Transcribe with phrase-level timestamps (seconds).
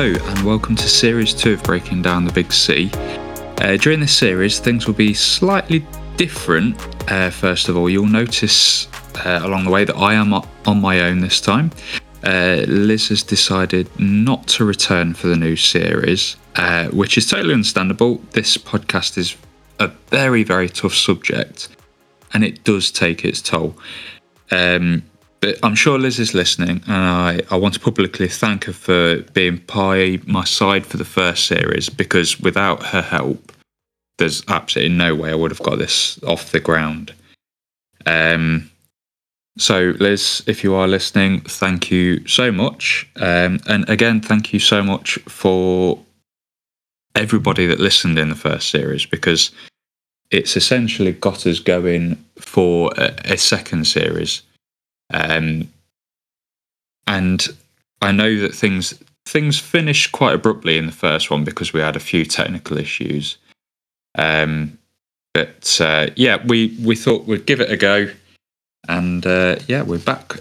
[0.00, 2.90] Hello, and welcome to Series 2 of Breaking Down the Big C.
[2.94, 5.84] Uh, during this series, things will be slightly
[6.16, 6.74] different.
[7.12, 8.88] Uh, first of all, you'll notice
[9.26, 11.70] uh, along the way that I am on my own this time.
[12.24, 17.52] Uh, Liz has decided not to return for the new series, uh, which is totally
[17.52, 18.22] understandable.
[18.30, 19.36] This podcast is
[19.80, 21.68] a very, very tough subject,
[22.32, 23.76] and it does take its toll.
[24.50, 25.02] Um,
[25.40, 29.22] but I'm sure Liz is listening, and I, I want to publicly thank her for
[29.32, 33.52] being by my side for the first series because without her help,
[34.18, 37.14] there's absolutely no way I would have got this off the ground.
[38.04, 38.70] Um,
[39.56, 43.08] so, Liz, if you are listening, thank you so much.
[43.16, 45.98] Um, and again, thank you so much for
[47.14, 49.50] everybody that listened in the first series because
[50.30, 54.42] it's essentially got us going for a, a second series.
[55.10, 55.72] Um,
[57.06, 57.46] and
[58.00, 58.94] I know that things
[59.26, 63.36] things finished quite abruptly in the first one because we had a few technical issues.
[64.16, 64.78] Um,
[65.34, 68.10] but uh, yeah, we we thought we'd give it a go,
[68.88, 70.36] and uh, yeah, we're back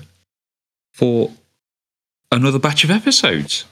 [0.94, 1.32] for
[2.32, 3.66] another batch of episodes.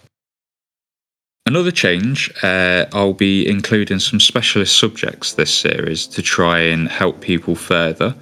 [1.48, 7.22] Another change, uh, I'll be including some specialist subjects this series to try and help
[7.22, 8.16] people further.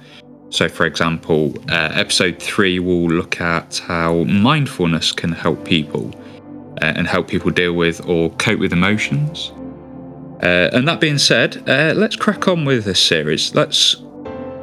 [0.50, 6.14] So, for example, uh, episode three will look at how mindfulness can help people
[6.82, 9.52] uh, and help people deal with or cope with emotions.
[10.42, 13.54] Uh, and that being said, uh, let's crack on with this series.
[13.54, 13.96] Let's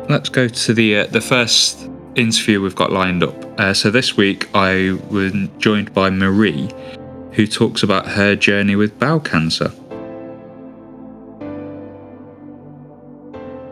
[0.10, 3.60] let's go to the uh, the first interview we've got lined up.
[3.60, 6.70] Uh, so this week I was joined by Marie,
[7.32, 9.72] who talks about her journey with bowel cancer.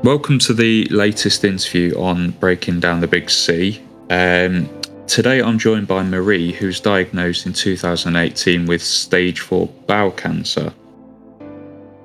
[0.04, 3.80] Welcome to the latest interview on breaking down the big C.
[4.10, 4.68] Um,
[5.06, 10.74] today I'm joined by Marie, who's diagnosed in 2018 with stage 4 bowel cancer.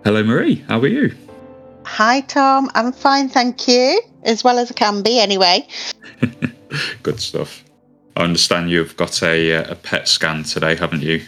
[0.05, 0.57] Hello, Marie.
[0.69, 1.17] How are you?
[1.87, 2.71] Hi, Tom.
[2.75, 4.03] I'm fine, thank you.
[4.25, 5.67] As well as I can be, anyway.
[7.03, 7.65] Good stuff.
[8.15, 11.25] I understand you've got a, uh, a PET scan today, haven't you?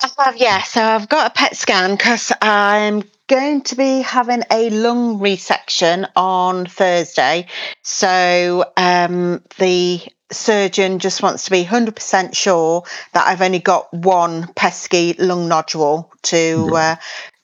[0.00, 0.62] I have, yeah.
[0.62, 6.08] So I've got a PET scan because I'm going to be having a lung resection
[6.16, 7.46] on Thursday.
[7.82, 10.00] So um, the
[10.30, 16.10] surgeon just wants to be 100% sure that I've only got one pesky lung nodule
[16.24, 16.96] to uh,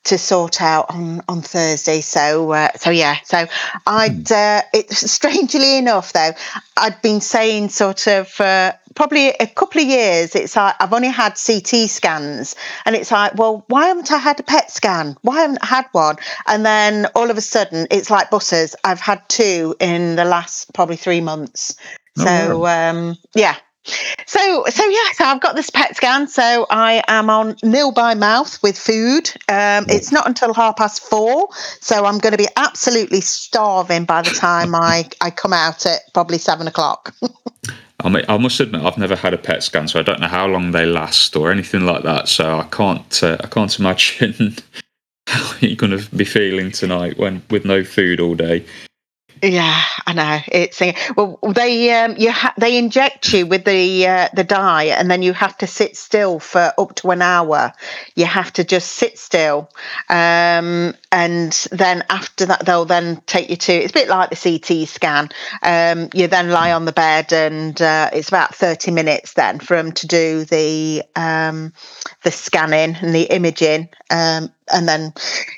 [0.05, 2.01] to sort out on on Thursday.
[2.01, 3.17] So uh, so yeah.
[3.23, 3.47] So
[3.87, 4.33] I'd hmm.
[4.33, 6.31] uh, it strangely enough though
[6.77, 10.35] I'd been saying sort of uh, probably a couple of years.
[10.35, 14.39] It's like I've only had CT scans, and it's like, well, why haven't I had
[14.39, 15.17] a PET scan?
[15.21, 16.17] Why haven't I had one?
[16.47, 18.75] And then all of a sudden, it's like buses.
[18.83, 21.75] I've had two in the last probably three months.
[22.17, 22.91] Oh, so wow.
[22.91, 23.55] um, yeah,
[24.25, 26.27] so, so yeah, so I've got this PET scan.
[26.27, 29.29] So I am on nil by mouth with food.
[29.47, 31.49] Um, it's not until half past four,
[31.81, 36.01] so I'm going to be absolutely starving by the time I I come out at
[36.13, 37.13] probably seven o'clock.
[38.05, 40.71] I, must admit I've never had a PET scan, so I don't know how long
[40.71, 42.27] they last or anything like that.
[42.27, 44.55] So I can't uh, I can't imagine
[45.27, 48.65] how you're going to be feeling tonight when with no food all day.
[49.43, 50.39] Yeah, I know.
[50.47, 50.81] It's
[51.15, 55.21] well, they um, you ha- they inject you with the uh, the dye, and then
[55.21, 57.73] you have to sit still for up to an hour.
[58.15, 59.69] You have to just sit still,
[60.09, 63.73] um, and then after that, they'll then take you to.
[63.73, 65.29] It's a bit like the CT scan.
[65.61, 69.75] Um, you then lie on the bed, and uh, it's about thirty minutes then for
[69.75, 71.73] them to do the um,
[72.25, 75.13] the scanning and the imaging, um, and then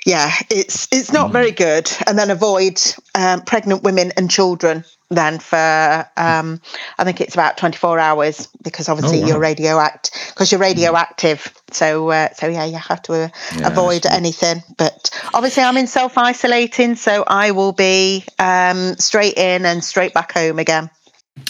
[0.05, 1.89] yeah it's it's not very good.
[2.05, 2.79] And then avoid
[3.15, 6.59] um, pregnant women and children then for um,
[6.97, 9.27] i think it's about 24 hours because obviously oh, wow.
[9.29, 11.53] you're radioactive because you're radioactive.
[11.71, 14.61] So uh, so yeah you have to uh, yeah, avoid anything.
[14.77, 20.33] But obviously i'm in self-isolating so i will be um, straight in and straight back
[20.33, 20.89] home again.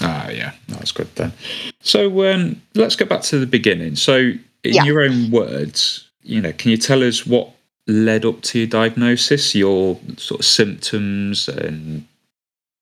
[0.01, 0.51] Ah yeah.
[0.68, 1.33] That's good then.
[1.81, 3.95] So um, let's go back to the beginning.
[3.95, 4.33] So
[4.67, 4.83] in yeah.
[4.83, 7.51] your own words you know, can you tell us what
[7.87, 12.05] led up to your diagnosis, your sort of symptoms, and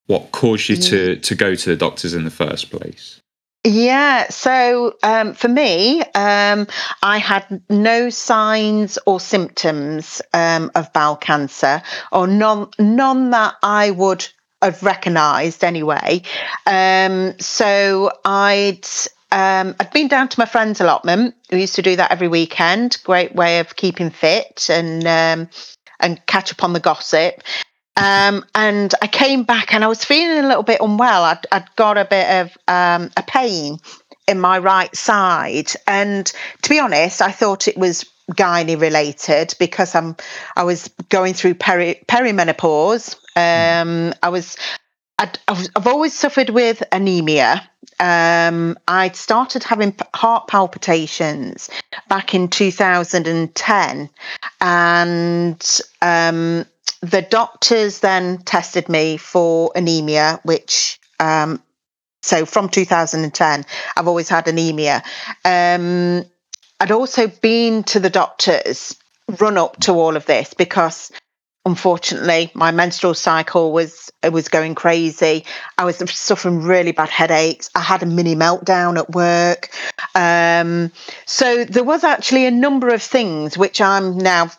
[0.08, 3.22] what caused you to to go to the doctors in the first place?
[3.64, 6.68] Yeah, so um, for me, um,
[7.02, 13.90] I had no signs or symptoms um, of bowel cancer, or none, none that I
[13.90, 14.28] would
[14.62, 16.22] have recognised anyway.
[16.68, 18.86] Um, so I'd
[19.32, 21.36] um, I'd been down to my friend's allotment.
[21.52, 22.98] We used to do that every weekend.
[23.04, 25.50] Great way of keeping fit and um,
[26.00, 27.42] and catch up on the gossip.
[27.98, 31.24] Um, and I came back and I was feeling a little bit unwell.
[31.24, 33.78] I'd, I'd got a bit of um, a pain
[34.28, 35.72] in my right side.
[35.88, 36.32] And
[36.62, 40.16] to be honest, I thought it was gynae related because I'm
[40.56, 43.16] I was going through peri, perimenopause.
[43.36, 44.58] Um, I was
[45.20, 47.70] i have always suffered with anemia.
[48.00, 51.70] Um, I'd started having heart palpitations
[52.10, 54.10] back in 2010,
[54.60, 56.66] and um,
[57.02, 61.62] the doctors then tested me for anemia, which um,
[62.26, 63.66] so from 2010,
[63.96, 65.04] I've always had anemia.
[65.46, 66.26] Um,
[66.80, 68.96] I'd also been to the doctors
[69.40, 71.12] run up to all of this because
[71.66, 75.46] unfortunately my menstrual cycle was was going crazy.
[75.78, 77.70] I was suffering really bad headaches.
[77.76, 79.70] I had a mini meltdown at work.
[80.16, 80.92] Um,
[81.26, 84.50] so there was actually a number of things which i'm now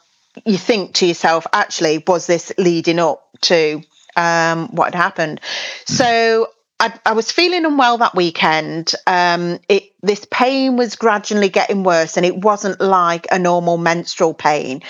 [0.44, 3.82] you think to yourself actually was this leading up to
[4.16, 5.40] um, what had happened?
[5.86, 6.48] So
[6.80, 8.92] I, I, was feeling unwell that weekend.
[9.06, 14.34] Um, it this pain was gradually getting worse, and it wasn't like a normal menstrual
[14.34, 14.82] pain.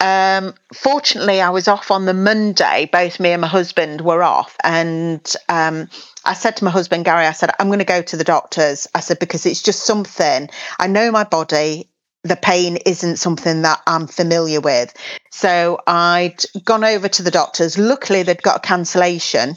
[0.00, 2.88] Um, fortunately, I was off on the Monday.
[2.90, 5.88] Both me and my husband were off, and um,
[6.24, 8.86] I said to my husband Gary, I said, "I'm going to go to the doctors."
[8.94, 10.48] I said because it's just something
[10.78, 11.88] I know my body.
[12.22, 14.94] The pain isn't something that I'm familiar with.
[15.30, 17.78] So I'd gone over to the doctors.
[17.78, 19.56] Luckily, they'd got a cancellation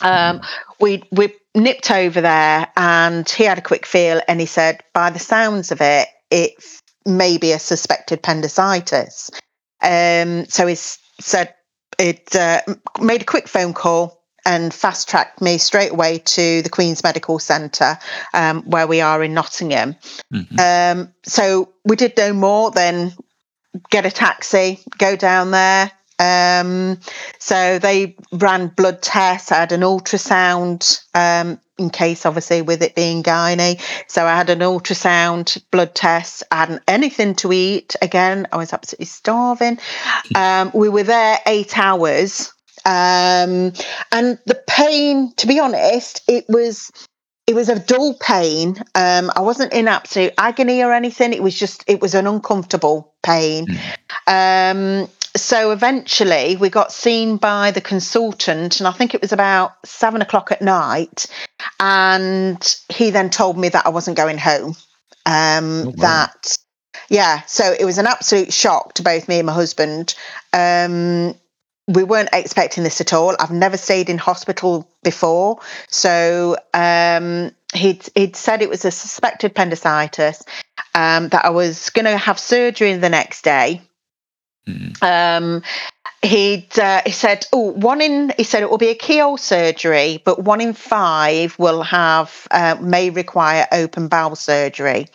[0.00, 0.40] um,
[0.80, 5.10] we we nipped over there, and he had a quick feel, and he said, by
[5.10, 6.52] the sounds of it, it
[7.06, 9.30] may be a suspected appendicitis.
[9.80, 11.54] Um, so he said
[11.98, 12.60] it uh,
[13.00, 17.38] made a quick phone call and fast tracked me straight away to the Queen's Medical
[17.38, 17.98] Centre,
[18.34, 19.96] um, where we are in Nottingham.
[20.32, 20.58] Mm-hmm.
[21.00, 23.12] Um, so we did no more than
[23.90, 26.98] get a taxi, go down there, um,
[27.38, 29.50] so they ran blood tests.
[29.50, 33.80] I had an ultrasound um, in case, obviously, with it being gynae.
[34.08, 36.42] So I had an ultrasound, blood test.
[36.50, 37.96] I hadn't anything to eat.
[38.00, 39.78] Again, I was absolutely starving.
[40.34, 42.52] Um, we were there eight hours.
[42.86, 43.72] Um,
[44.12, 46.92] and the pain, to be honest, it was
[47.46, 48.76] it was a dull pain.
[48.94, 51.32] Um, I wasn't in absolute agony or anything.
[51.32, 53.66] It was just, it was an uncomfortable pain.
[54.26, 55.10] Mm.
[55.36, 60.22] So eventually we got seen by the consultant, and I think it was about seven
[60.22, 61.26] o'clock at night.
[61.80, 64.76] And he then told me that I wasn't going home.
[65.26, 65.92] Um, oh, wow.
[65.96, 66.56] That,
[67.08, 70.14] yeah, so it was an absolute shock to both me and my husband.
[70.52, 71.34] Um,
[71.88, 73.34] we weren't expecting this at all.
[73.38, 75.58] I've never stayed in hospital before,
[75.88, 80.44] so um, he'd he'd said it was a suspected appendicitis.
[80.94, 83.82] Um, that I was going to have surgery the next day.
[84.66, 85.02] Mm.
[85.02, 85.62] Um,
[86.22, 90.22] he'd uh, he said, "Oh, one in," he said, "It will be a keyhole surgery,
[90.24, 95.06] but one in five will have uh, may require open bowel surgery."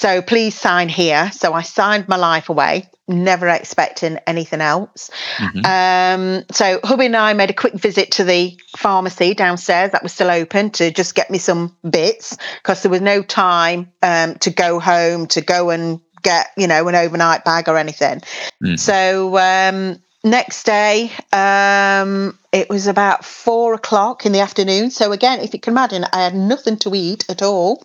[0.00, 1.30] So please sign here.
[1.30, 5.10] So I signed my life away, never expecting anything else.
[5.36, 5.66] Mm-hmm.
[5.66, 10.14] Um, so hubby and I made a quick visit to the pharmacy downstairs that was
[10.14, 14.50] still open to just get me some bits because there was no time um, to
[14.50, 18.20] go home to go and get you know an overnight bag or anything.
[18.62, 18.78] Mm.
[18.78, 24.90] So um, next day um, it was about four o'clock in the afternoon.
[24.90, 27.84] So again, if you can imagine, I had nothing to eat at all.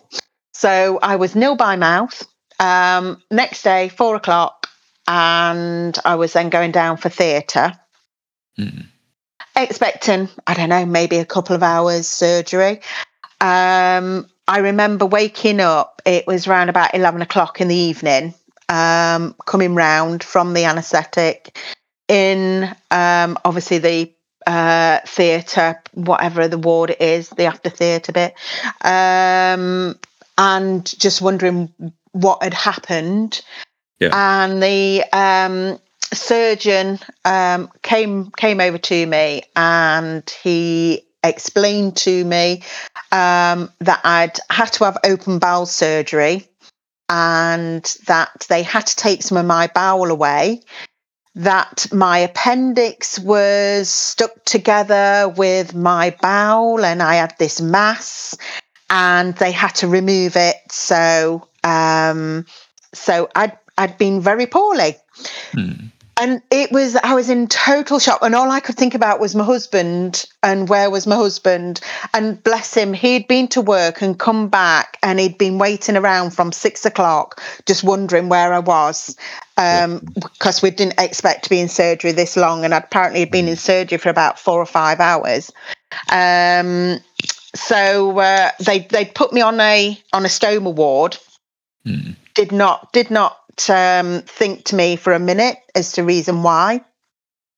[0.54, 2.26] So I was nil by mouth.
[2.58, 4.68] Um, next day, four o'clock,
[5.06, 7.74] and I was then going down for theatre.
[8.58, 8.86] Mm.
[9.54, 12.80] Expecting, I don't know, maybe a couple of hours surgery.
[13.40, 18.34] Um, I remember waking up, it was around about 11 o'clock in the evening,
[18.68, 21.58] um, coming round from the anaesthetic
[22.08, 24.12] in um, obviously the
[24.46, 28.34] uh, theatre, whatever the ward it is, the after theatre bit.
[28.82, 29.98] Um,
[30.38, 31.72] and just wondering
[32.12, 33.42] what had happened.
[33.98, 34.10] Yeah.
[34.12, 35.80] And the um,
[36.12, 42.62] surgeon um, came came over to me and he explained to me
[43.12, 46.48] um, that I'd had to have open bowel surgery
[47.08, 50.62] and that they had to take some of my bowel away.
[51.36, 58.34] That my appendix was stuck together with my bowel, and I had this mass,
[58.88, 60.56] and they had to remove it.
[60.70, 62.46] So, um,
[62.94, 64.96] so I'd I'd been very poorly.
[65.52, 65.88] Hmm.
[66.18, 68.20] And it was, I was in total shock.
[68.22, 71.80] And all I could think about was my husband and where was my husband.
[72.14, 76.30] And bless him, he'd been to work and come back and he'd been waiting around
[76.30, 79.16] from six o'clock, just wondering where I was.
[79.58, 82.64] Um, because we didn't expect to be in surgery this long.
[82.64, 85.52] And I'd apparently been in surgery for about four or five hours.
[86.10, 87.00] Um,
[87.54, 91.18] so uh, they they put me on a on a stoma ward.
[91.84, 92.12] Hmm.
[92.34, 93.38] Did not did not
[93.68, 96.84] um, think to me for a minute as to reason why.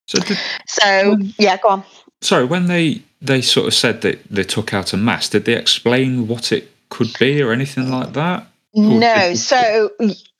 [0.06, 1.84] So, did, So yeah, go on.
[2.20, 5.54] sorry, when they they sort of said that they took out a mass, did they
[5.56, 8.46] explain what it could be or anything like that?
[8.72, 9.90] Or No, did- so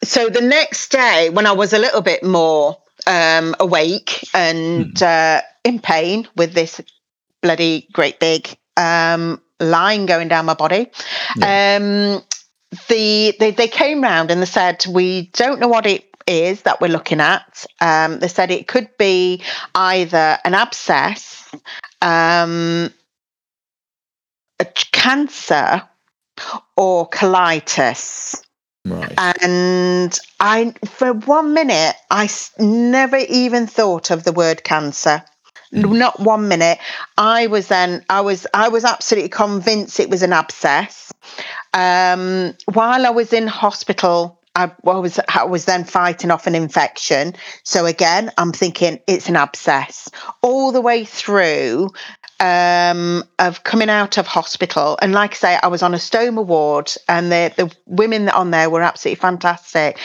[0.03, 5.43] so the next day when I was a little bit more um, awake and uh,
[5.65, 6.81] in pain with this
[7.43, 10.91] bloody great big um, line going down my body,
[11.43, 12.23] um,
[12.89, 16.81] the they, they came round and they said we don't know what it is that
[16.81, 17.65] we're looking at.
[17.81, 19.43] Um, they said it could be
[19.75, 21.51] either an abscess,
[22.03, 22.93] um,
[24.61, 25.83] a cancer,
[26.77, 28.43] or colitis.
[28.85, 29.15] Right.
[29.43, 35.25] And I, for one minute, I never even thought of the word cancer.
[35.73, 36.79] Not one minute.
[37.17, 41.13] I was then, I was, I was absolutely convinced it was an abscess.
[41.75, 47.35] Um, while I was in hospital, I, was, I was then fighting off an infection.
[47.63, 50.09] So again, I'm thinking it's an abscess
[50.43, 51.91] all the way through
[52.41, 54.99] um, of coming out of hospital.
[55.01, 58.51] And like I say, I was on a stoma ward, and the the women on
[58.51, 59.99] there were absolutely fantastic.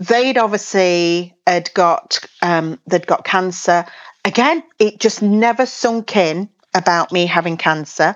[0.00, 3.84] They'd obviously had got um, they'd got cancer.
[4.24, 8.14] Again, it just never sunk in about me having cancer.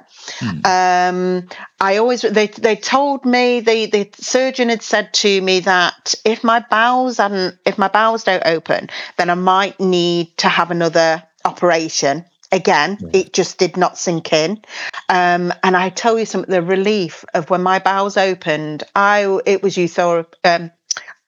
[0.65, 1.49] Um,
[1.81, 6.45] I always they they told me the the surgeon had said to me that if
[6.45, 11.23] my bowels hadn't if my bowels don't open, then I might need to have another
[11.45, 12.25] operation.
[12.53, 14.63] Again, it just did not sink in.
[15.09, 19.63] Um, and I tell you something, the relief of when my bowels opened, I it
[19.63, 20.35] was euphoric.
[20.45, 20.71] Um,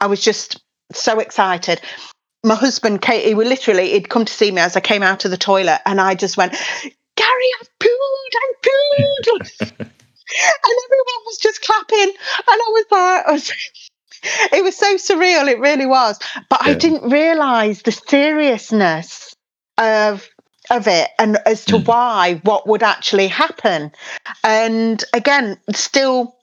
[0.00, 1.80] I was just so excited.
[2.46, 5.32] My husband, he would literally, he'd come to see me as I came out of
[5.32, 9.70] the toilet, and I just went, Gary, I've pooed, I've pooed.
[9.80, 11.98] and everyone was just clapping.
[11.98, 12.14] And
[12.48, 13.52] I was like, I was,
[14.52, 16.20] it was so surreal, it really was.
[16.48, 19.34] But I didn't realise the seriousness
[19.78, 20.28] of
[20.70, 21.86] of it and as to Mm.
[21.86, 23.92] why what would actually happen.
[24.42, 26.36] And again, still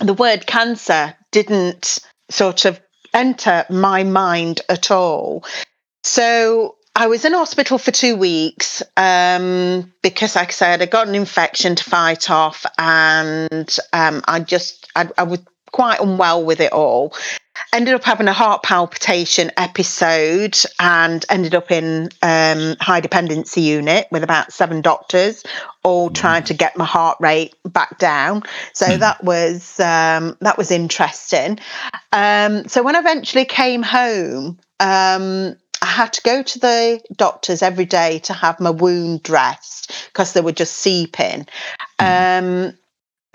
[0.00, 1.98] the word cancer didn't
[2.30, 2.80] sort of
[3.18, 5.44] enter my mind at all.
[6.04, 11.08] So I was in hospital for two weeks um, because, like I said, I got
[11.08, 15.40] an infection to fight off, and um, I just I, I was
[15.72, 17.14] quite unwell with it all.
[17.72, 24.06] Ended up having a heart palpitation episode and ended up in um, high dependency unit
[24.10, 25.42] with about seven doctors,
[25.82, 28.44] all trying to get my heart rate back down.
[28.74, 31.58] So that was um, that was interesting.
[32.12, 37.62] Um, so when I eventually came home, um, I had to go to the doctors
[37.62, 41.46] every day to have my wound dressed because they were just seeping.
[41.98, 42.76] Um,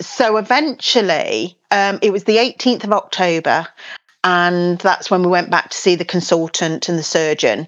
[0.02, 3.68] so eventually, um, it was the 18th of October,
[4.24, 7.68] and that's when we went back to see the consultant and the surgeon.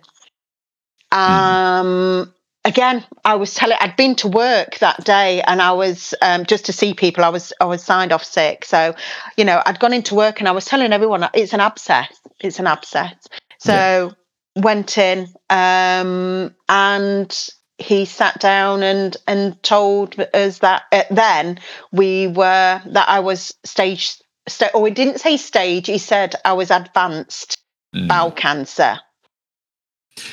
[1.12, 6.46] Um, again, I was telling, I'd been to work that day, and I was um,
[6.46, 7.24] just to see people.
[7.24, 8.96] I was I was signed off sick, so
[9.38, 12.20] you know I'd gone into work, and I was telling everyone it's an abscess.
[12.40, 13.16] It's an abscess.
[13.60, 14.14] So
[14.56, 21.60] went in, um, and he sat down and and told us that uh, then
[21.92, 24.16] we were that I was stage.
[24.48, 25.88] Sta- or he didn't say stage.
[25.88, 27.58] He said I was advanced
[27.96, 28.10] Mm.
[28.10, 29.00] bowel cancer,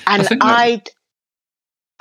[0.06, 0.82] and I,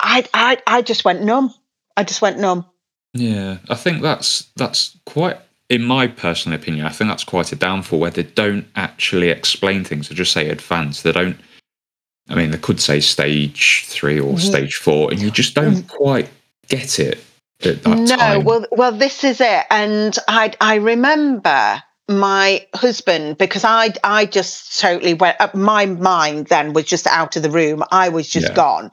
[0.00, 1.54] I, I, I just went numb.
[1.96, 2.66] I just went numb.
[3.14, 5.36] Yeah, I think that's that's quite,
[5.68, 9.84] in my personal opinion, I think that's quite a downfall where they don't actually explain
[9.84, 10.08] things.
[10.08, 11.04] They just say advanced.
[11.04, 11.38] They don't.
[12.28, 15.86] I mean, they could say stage three or Ye- stage four, and you just don't
[15.88, 16.28] quite
[16.68, 17.18] get it
[17.64, 18.44] at that no, time.
[18.44, 24.80] well, well, this is it, and I, I remember my husband because I, I just
[24.80, 25.36] totally went.
[25.40, 27.82] uh, My mind then was just out of the room.
[27.90, 28.54] I was just Yeah.
[28.54, 28.90] gone,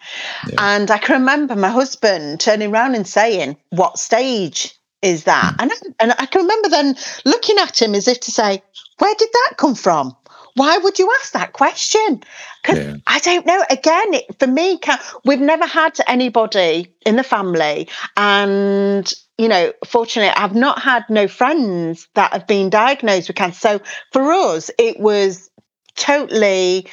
[0.48, 0.56] Yeah.
[0.60, 5.62] and I can remember my husband turning around and saying, "What stage is that?" Hmm.
[5.62, 6.96] And I, and I can remember then
[7.26, 8.62] looking at him as if to say,
[9.00, 10.16] "Where did that come from?"
[10.60, 12.22] Why would you ask that question?
[12.62, 12.96] Because Yeah.
[13.08, 13.64] I don't know.
[13.70, 14.78] Again, it, for me,
[15.24, 17.88] we've never had anybody in the family,
[18.18, 23.60] and you know, fortunately, I've not had no friends that have been diagnosed with cancer.
[23.60, 25.50] So for us, it was
[25.96, 26.88] totally,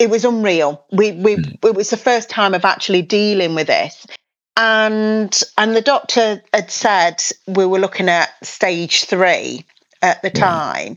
[0.00, 0.84] it was unreal.
[0.90, 1.42] We we hmm.
[1.62, 4.04] it was the first time of actually dealing with this,
[4.56, 9.64] and and the doctor had said we were looking at stage three
[10.02, 10.40] at the Yeah.
[10.40, 10.96] time,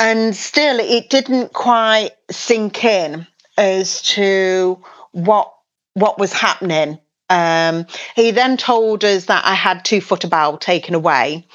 [0.00, 3.26] and still it didn't quite sink in
[3.56, 5.54] as to what
[5.94, 10.58] what was happening Um, he then told us that I had two foot of bowel
[10.58, 11.46] taken away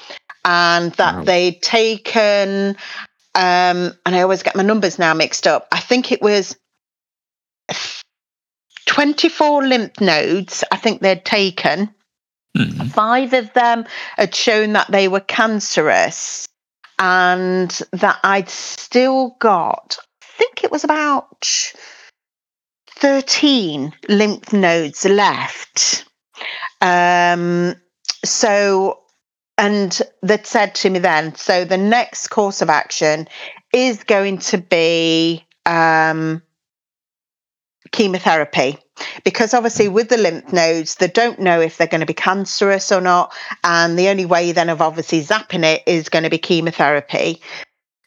[0.42, 1.24] and that wow.
[1.24, 2.76] they'd taken,
[3.34, 5.66] um, and I always get my numbers now mixed up.
[5.72, 6.56] I think it was
[8.86, 11.92] 24 lymph nodes, I think they'd taken.
[12.56, 12.86] Mm-hmm.
[12.86, 13.84] Five of them
[14.16, 16.48] had shown that they were cancerous
[16.98, 21.72] and that I'd still got, I think it was about
[22.90, 26.04] 13 lymph nodes left.
[26.80, 27.74] Um,
[28.24, 29.00] so,
[29.58, 33.28] and that said to me then, so the next course of action
[33.72, 36.42] is going to be um,
[37.92, 38.78] chemotherapy.
[39.24, 42.90] Because obviously with the lymph nodes they don't know if they're going to be cancerous
[42.90, 46.38] or not and the only way then of obviously zapping it is going to be
[46.38, 47.40] chemotherapy.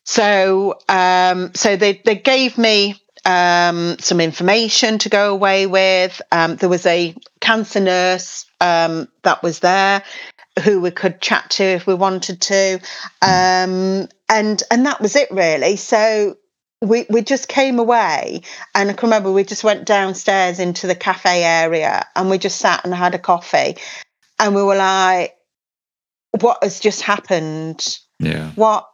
[0.06, 2.96] So um, so they, they gave me
[3.26, 6.22] um, some information to go away with.
[6.32, 10.04] Um, there was a cancer nurse um, that was there
[10.64, 12.80] who we could chat to if we wanted to.
[13.22, 15.76] Um, and and that was it really.
[15.76, 16.38] So
[16.82, 18.42] we we just came away
[18.74, 22.60] and I can remember we just went downstairs into the cafe area and we just
[22.60, 23.76] sat and had a coffee
[24.40, 25.36] and we were like
[26.40, 27.98] what has just happened?
[28.20, 28.52] Yeah.
[28.52, 28.88] What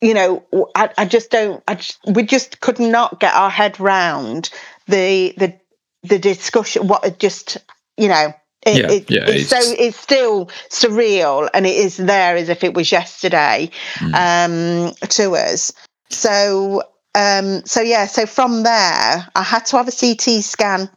[0.00, 3.80] you know I, I just don't I just, we just could not get our head
[3.80, 4.50] round
[4.86, 5.58] the the
[6.02, 7.56] the discussion what had just
[7.96, 8.34] you know
[8.66, 12.48] it, yeah, it, yeah, it's, it's, so it's still surreal and it is there as
[12.48, 14.14] if it was yesterday mm.
[14.14, 15.72] um, to us.
[16.10, 16.82] So
[17.16, 20.90] um, so yeah, so from there, I had to have a CT scan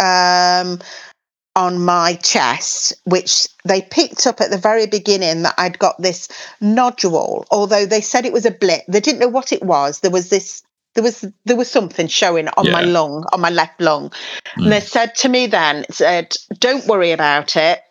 [0.00, 0.80] um,
[1.54, 6.28] on my chest, which they picked up at the very beginning that I'd got this
[6.62, 7.44] nodule.
[7.50, 10.00] Although they said it was a blip, they didn't know what it was.
[10.00, 10.62] There was this.
[10.94, 12.72] There was there was something showing on yeah.
[12.72, 14.62] my lung, on my left lung, mm.
[14.62, 17.82] and they said to me then, said, "Don't worry about it.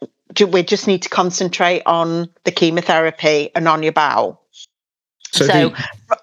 [0.52, 4.42] We just need to concentrate on the chemotherapy and on your bowel."
[5.32, 6.18] So, so the,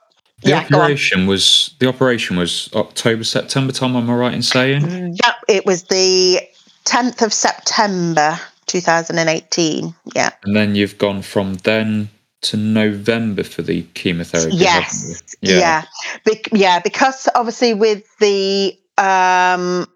[0.44, 3.96] the yeah, operation was the operation was October September time.
[3.96, 5.16] Am I right in saying?
[5.22, 6.40] Yeah, it was the
[6.84, 9.94] tenth of September, two thousand and eighteen.
[10.14, 12.10] Yeah, and then you've gone from then
[12.42, 14.54] to November for the chemotherapy.
[14.54, 15.84] Yes, yeah, yeah,
[16.26, 19.88] Be- yeah, because obviously with the um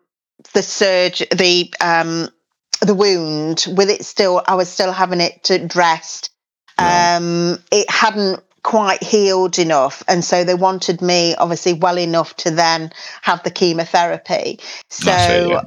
[0.55, 2.31] the surge, the um
[2.81, 6.31] the wound with it still, I was still having it dressed.
[6.81, 7.17] Right.
[7.17, 10.03] Um, it hadn't quite healed enough.
[10.09, 14.61] And so they wanted me obviously well enough to then have the chemotherapy.
[14.91, 15.63] So it, yeah.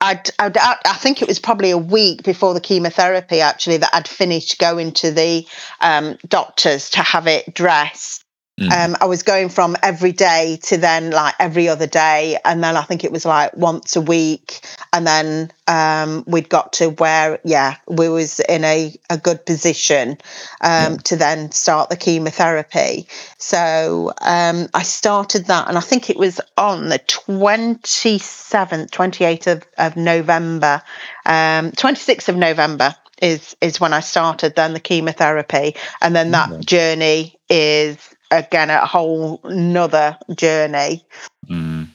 [0.00, 4.06] I'd, I'd, i think it was probably a week before the chemotherapy actually that I'd
[4.06, 5.44] finished going to the
[5.80, 8.24] um, doctors to have it dressed
[8.60, 8.70] Mm.
[8.72, 12.76] Um, I was going from every day to then like every other day, and then
[12.76, 14.60] I think it was like once a week,
[14.92, 20.18] and then um, we'd got to where yeah we was in a, a good position
[20.60, 20.96] um, yeah.
[21.04, 23.08] to then start the chemotherapy.
[23.38, 29.24] So um, I started that, and I think it was on the twenty seventh, twenty
[29.24, 30.82] eighth of, of November,
[31.24, 36.30] um, twenty sixth of November is is when I started then the chemotherapy, and then
[36.32, 36.60] that mm-hmm.
[36.60, 37.96] journey is
[38.30, 41.04] again a whole another journey.
[41.48, 41.88] Mm.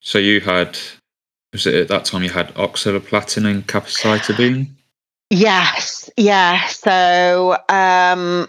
[0.00, 0.78] So you had
[1.52, 4.68] was it at that time you had oxaliplatin and capecitabine?
[5.30, 6.66] Yes, yeah.
[6.68, 8.48] So um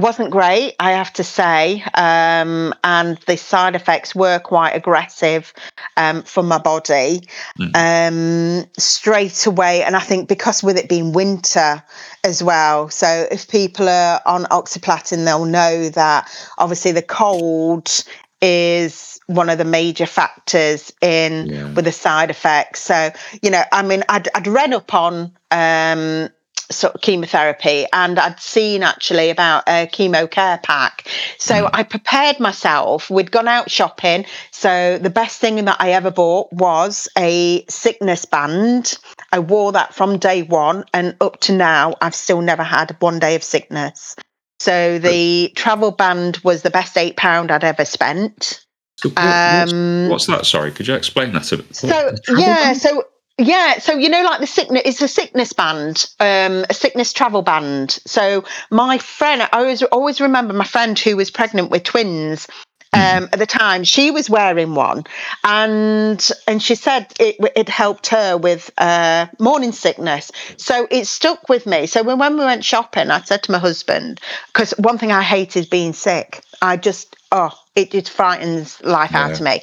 [0.00, 1.82] wasn't great, I have to say.
[1.94, 5.52] Um, and the side effects were quite aggressive
[5.96, 7.22] um, for my body
[7.58, 7.74] mm.
[7.74, 9.82] um, straight away.
[9.82, 11.82] And I think because with it being winter
[12.24, 18.04] as well, so if people are on oxaliplatin, they'll know that obviously the cold
[18.42, 21.72] is one of the major factors in yeah.
[21.72, 22.82] with the side effects.
[22.82, 23.10] So,
[23.42, 26.28] you know, I mean, I'd, I'd read up on um,
[26.70, 31.08] sort of chemotherapy and I'd seen actually about a chemo care pack.
[31.38, 31.70] So mm.
[31.72, 33.10] I prepared myself.
[33.10, 34.26] We'd gone out shopping.
[34.50, 38.98] So the best thing that I ever bought was a sickness band.
[39.32, 43.18] I wore that from day one and up to now, I've still never had one
[43.18, 44.16] day of sickness.
[44.58, 48.64] So the travel band was the best eight pound I'd ever spent.
[48.98, 50.46] So what, um, what's, what's, that?
[50.46, 51.76] Sorry, could you explain that a bit?
[51.76, 52.78] So yeah, band?
[52.78, 53.04] so
[53.38, 57.42] yeah, so you know, like the sickness, it's a sickness band, um, a sickness travel
[57.42, 57.98] band.
[58.06, 62.48] So my friend, I always always remember my friend who was pregnant with twins,
[62.92, 65.04] um, at the time she was wearing one.
[65.44, 70.32] And and she said it, it helped her with uh, morning sickness.
[70.56, 71.86] So it stuck with me.
[71.86, 75.22] So when, when we went shopping i said to my husband because one thing i
[75.22, 76.42] hate is being sick.
[76.62, 79.24] I just oh it just frightens life yeah.
[79.24, 79.60] out of me.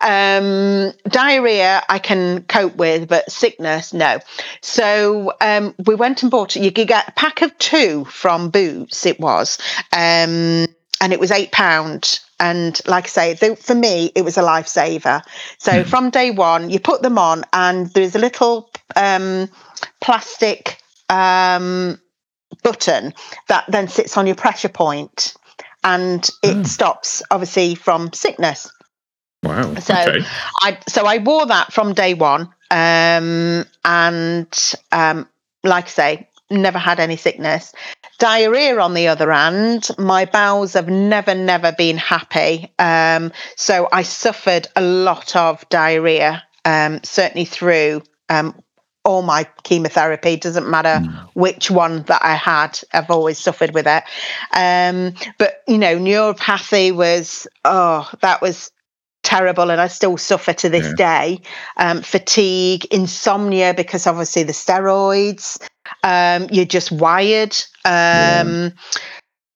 [0.00, 4.18] Um, diarrhea i can cope with but sickness no.
[4.60, 9.06] So um, we went and bought you could get a pack of two from boots
[9.06, 9.58] it was.
[9.92, 10.66] Um,
[11.00, 14.42] and it was eight pound and like I say, they, for me, it was a
[14.42, 15.22] lifesaver.
[15.58, 15.86] So mm.
[15.86, 19.48] from day one, you put them on, and there's a little um,
[20.00, 22.00] plastic um,
[22.62, 23.14] button
[23.48, 25.34] that then sits on your pressure point,
[25.84, 26.66] and it mm.
[26.66, 28.70] stops obviously from sickness.
[29.42, 29.74] Wow.
[29.76, 30.26] So okay.
[30.62, 35.28] I so I wore that from day one, um, and um,
[35.62, 37.72] like I say, never had any sickness.
[38.18, 42.72] Diarrhea, on the other hand, my bowels have never, never been happy.
[42.78, 48.58] Um, so I suffered a lot of diarrhea, um, certainly through um,
[49.04, 50.36] all my chemotherapy.
[50.36, 51.28] Doesn't matter mm.
[51.34, 54.02] which one that I had, I've always suffered with it.
[54.52, 58.70] Um, but, you know, neuropathy was, oh, that was
[59.26, 60.94] terrible and I still suffer to this yeah.
[60.96, 61.40] day.
[61.76, 65.60] Um, fatigue, insomnia, because obviously the steroids,
[66.04, 67.54] um, you're just wired.
[67.84, 68.70] Um, yeah.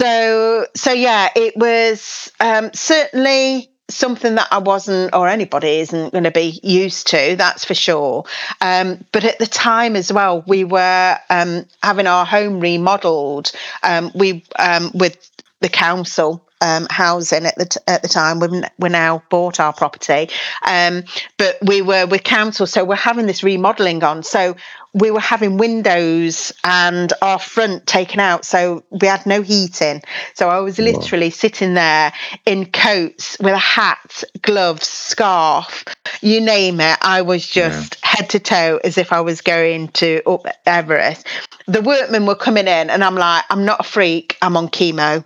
[0.01, 6.25] So, so yeah, it was um, certainly something that I wasn't, or anybody isn't going
[6.25, 7.37] to be used to.
[7.37, 8.25] That's for sure.
[8.61, 13.53] Um, but at the time as well, we were um, having our home remodeled.
[13.83, 15.31] Um, we um, with
[15.61, 18.41] the council um, housing at the t- at the time.
[18.41, 20.29] We've we now bought our property,
[20.67, 21.05] um,
[21.39, 24.23] but we were with council, so we're having this remodelling on.
[24.23, 24.57] So
[24.93, 30.03] we were having windows and our front taken out, so we had no heating.
[30.35, 31.31] So I was literally Whoa.
[31.31, 32.13] sitting there
[32.47, 35.85] in coats with a hat, gloves, scarf,
[36.23, 36.99] you name it.
[37.03, 38.09] I was just yeah.
[38.09, 41.27] head to toe as if I was going to up Everest.
[41.67, 44.37] The workmen were coming in, and I'm like, I'm not a freak.
[44.43, 45.25] I'm on chemo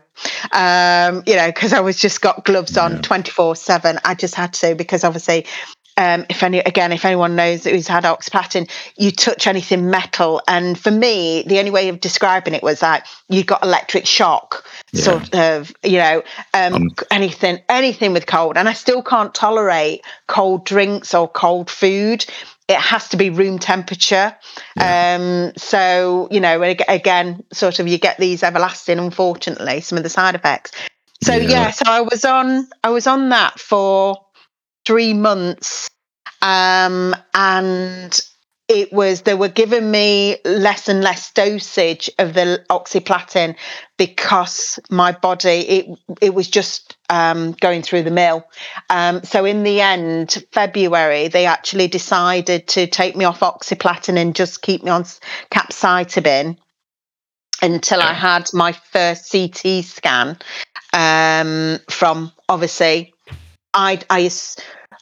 [0.52, 3.98] um, you know, because I was just got gloves on twenty four seven.
[4.04, 5.46] I just had to because obviously.
[5.96, 10.78] Um, if any, again, if anyone knows who's had oxaliplatin, you touch anything metal, and
[10.78, 15.02] for me, the only way of describing it was like you got electric shock, yeah.
[15.02, 20.04] sort of, you know, um, um, anything, anything with cold, and I still can't tolerate
[20.26, 22.24] cold drinks or cold food
[22.68, 24.34] it has to be room temperature.
[24.76, 25.18] Yeah.
[25.18, 30.10] Um, so, you know, again, sort of you get these everlasting, unfortunately, some of the
[30.10, 30.72] side effects.
[31.22, 31.48] So yeah.
[31.48, 34.23] yeah, so I was on I was on that for
[34.84, 35.90] three months.
[36.42, 38.20] Um, and
[38.68, 43.56] it was they were giving me less and less dosage of the oxaliplatin
[43.98, 45.86] because my body it
[46.22, 48.44] it was just um, going through the mill.
[48.88, 54.34] Um, so in the end, February they actually decided to take me off oxaliplatin and
[54.34, 55.04] just keep me on
[55.50, 56.56] capecitabine
[57.60, 60.38] until I had my first CT scan
[60.92, 63.13] um, from obviously
[63.74, 64.30] I I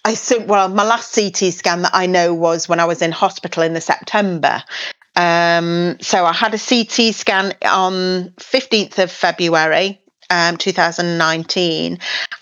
[0.04, 3.12] I think, well, my last CT scan that I know was when I was in
[3.12, 4.62] hospital in the September.
[5.14, 9.98] Um, so I had a CT scan on 15th of February.
[10.30, 11.98] Um, 2019,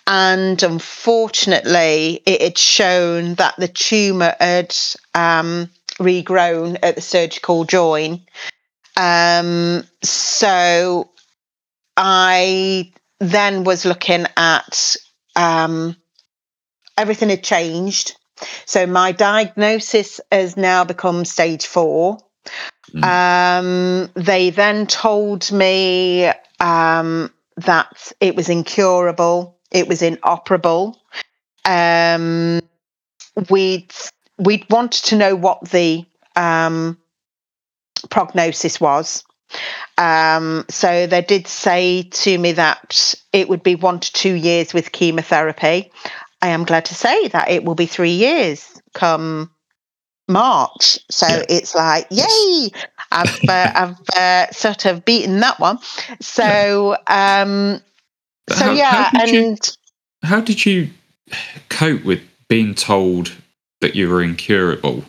[0.06, 4.72] and unfortunately, it had shown that the tumour had
[5.12, 8.22] um, regrown at the surgical joint.
[8.96, 11.10] Um, so
[11.96, 14.96] I then was looking at
[15.34, 15.96] um,
[16.96, 18.16] everything had changed.
[18.64, 22.18] So my diagnosis has now become stage four.
[22.92, 23.04] Mm.
[23.04, 30.98] Um, they then told me um, that it was incurable, it was inoperable.
[31.64, 32.60] Um,
[33.50, 33.92] we'd
[34.38, 36.98] we'd wanted to know what the um,
[38.08, 39.22] prognosis was.
[39.98, 44.72] Um, so they did say to me that it would be one to two years
[44.72, 45.90] with chemotherapy.
[46.42, 49.50] I am glad to say that it will be three years come
[50.28, 50.98] March.
[51.10, 51.44] So yeah.
[51.48, 52.70] it's like, yay!
[53.10, 55.78] I've uh, I've uh, sort of beaten that one.
[56.20, 57.80] So um,
[58.48, 59.56] so how, yeah, how and you,
[60.22, 60.90] how did you
[61.68, 63.32] cope with being told
[63.80, 65.04] that you were incurable?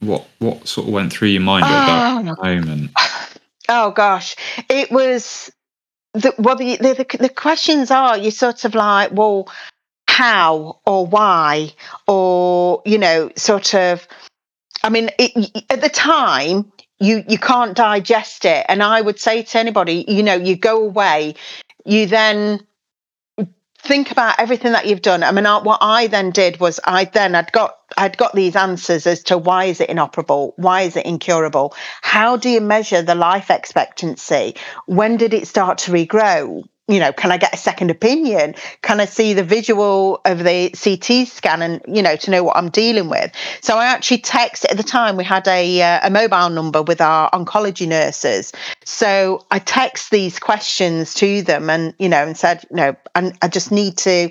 [0.00, 2.42] What what sort of went through your mind at that oh.
[2.42, 2.90] moment?
[3.68, 4.34] Oh gosh,
[4.68, 5.52] it was
[6.14, 9.48] the well the, the the questions are you sort of like well
[10.12, 11.72] how or why
[12.06, 14.06] or you know sort of
[14.84, 16.70] i mean it, at the time
[17.00, 18.66] you you can't digest it.
[18.68, 21.34] And i would say to anybody you know you go away
[21.86, 22.60] you then
[23.82, 25.24] think about everything that you've done.
[25.24, 28.54] I mean, I, what I then did was I then I'd got I'd got these
[28.54, 33.02] answers as to why is it inoperable, why is it incurable, how do you measure
[33.02, 34.54] the life expectancy,
[34.86, 38.54] when did it start to regrow, you know, can I get a second opinion?
[38.82, 42.56] Can I see the visual of the CT scan and, you know, to know what
[42.56, 43.32] I'm dealing with?
[43.60, 47.00] So I actually texted at the time, we had a, uh, a mobile number with
[47.00, 48.52] our oncology nurses.
[48.84, 53.32] So I text these questions to them and, you know, and said, you know, I,
[53.40, 54.30] I just need to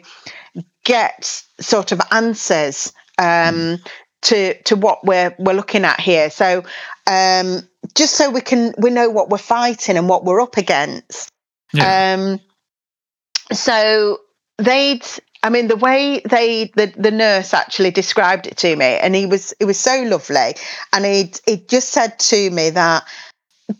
[0.84, 3.78] get sort of answers um,
[4.24, 6.30] to to what we're we're looking at here.
[6.30, 6.63] So
[7.08, 11.30] um, just so we can we know what we're fighting and what we're up against.
[11.74, 12.13] Yeah.
[12.13, 12.39] Um,
[13.51, 14.19] so
[14.57, 15.05] they'd
[15.43, 19.25] I mean, the way they the, the nurse actually described it to me, and he
[19.25, 20.55] was it was so lovely,
[20.93, 23.03] and he he just said to me that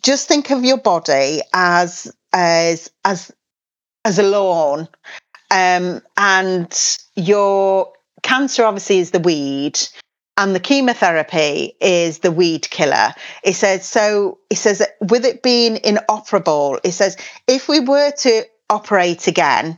[0.01, 3.31] just think of your body as as as
[4.05, 4.88] as a lawn,
[5.51, 9.79] um, and your cancer obviously is the weed,
[10.38, 13.13] and the chemotherapy is the weed killer.
[13.43, 14.39] He says so.
[14.49, 19.77] He says with it being inoperable, he says if we were to operate again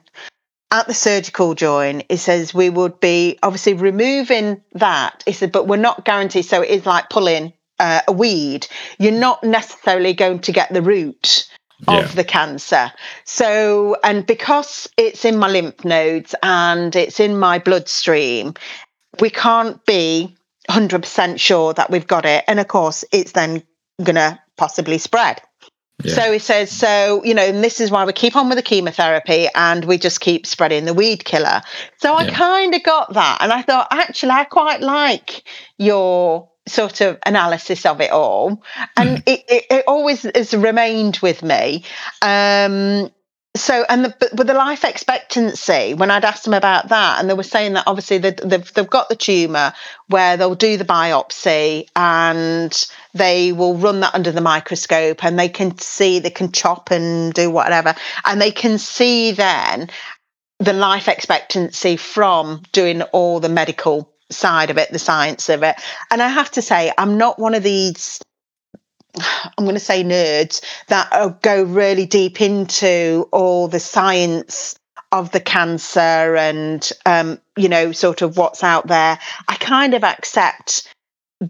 [0.73, 5.23] at the surgical joint, it says we would be obviously removing that.
[5.25, 6.45] He said, but we're not guaranteed.
[6.45, 8.67] So it is like pulling uh, a weed.
[8.97, 11.47] You're not necessarily going to get the root
[11.87, 12.07] of yeah.
[12.07, 12.91] the cancer.
[13.23, 18.55] So, and because it's in my lymph nodes and it's in my bloodstream,
[19.19, 20.35] we can't be
[20.71, 22.45] 100% sure that we've got it.
[22.47, 23.61] And of course, it's then
[24.03, 25.39] going to possibly spread.
[26.03, 26.15] Yeah.
[26.15, 28.63] So he says, so, you know, and this is why we keep on with the
[28.63, 31.61] chemotherapy and we just keep spreading the weed killer.
[31.97, 32.33] So I yeah.
[32.33, 33.37] kind of got that.
[33.41, 35.43] And I thought, actually, I quite like
[35.77, 38.61] your sort of analysis of it all.
[38.97, 39.23] And mm.
[39.25, 41.83] it, it, it, always has remained with me.
[42.21, 43.11] Um,
[43.55, 47.35] so and the but the life expectancy when I'd asked them about that, and they
[47.35, 49.73] were saying that obviously they, they've they've got the tumor
[50.07, 55.49] where they'll do the biopsy and they will run that under the microscope and they
[55.49, 57.95] can see they can chop and do whatever
[58.25, 59.89] and they can see then
[60.59, 65.75] the life expectancy from doing all the medical side of it, the science of it.
[66.09, 68.21] And I have to say, I'm not one of these
[69.57, 74.75] I'm going to say nerds that go really deep into all the science
[75.11, 75.99] of the cancer
[76.35, 79.19] and um, you know sort of what's out there.
[79.47, 80.91] I kind of accept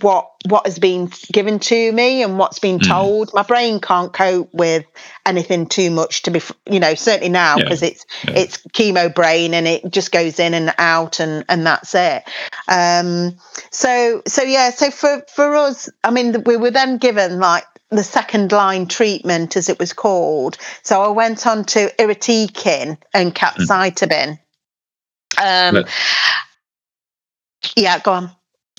[0.02, 2.88] what what has been given to me and what's been mm.
[2.88, 3.34] told.
[3.34, 4.86] My brain can't cope with
[5.26, 7.90] anything too much to be you know certainly now because yeah.
[7.90, 8.34] it's yeah.
[8.38, 12.24] it's chemo brain and it just goes in and out and and that's it.
[12.68, 13.38] Um,
[13.72, 18.04] so so yeah so for for us I mean we were then given like the
[18.04, 20.58] second line treatment as it was called.
[20.82, 24.40] So I went on to irinotecan and capecitabine.
[25.38, 25.90] Um, but,
[27.76, 28.32] yeah, go on.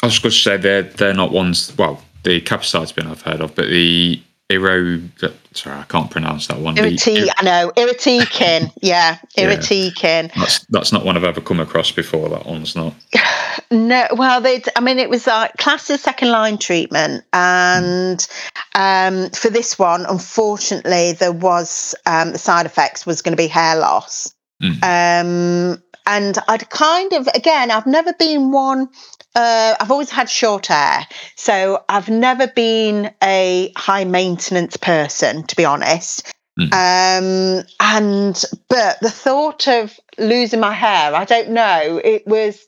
[0.03, 1.75] I was just going to say they're they're not ones.
[1.77, 5.01] Well, the capecitabine I've heard of, but the Iro.
[5.53, 6.77] Sorry, I can't pronounce that one.
[6.77, 7.73] Irinotecan, I know.
[7.77, 8.73] Irinotecan.
[8.83, 10.31] yeah, irinotecan.
[10.35, 10.41] Yeah.
[10.41, 12.29] That's that's not one I've ever come across before.
[12.29, 12.95] That one's not.
[13.71, 14.63] No, well, they.
[14.77, 18.27] I mean, it was like classed as second line treatment, and
[18.75, 23.47] um, for this one, unfortunately, there was um, the side effects was going to be
[23.47, 24.35] hair loss.
[24.63, 24.83] Mm.
[25.75, 28.89] Um, and I'd kind of again, I've never been one
[29.35, 35.57] uh, I've always had short hair, so I've never been a high maintenance person, to
[35.57, 36.33] be honest.
[36.59, 36.73] Mm.
[36.73, 42.65] Um, and but the thought of losing my hair, I don't know, it was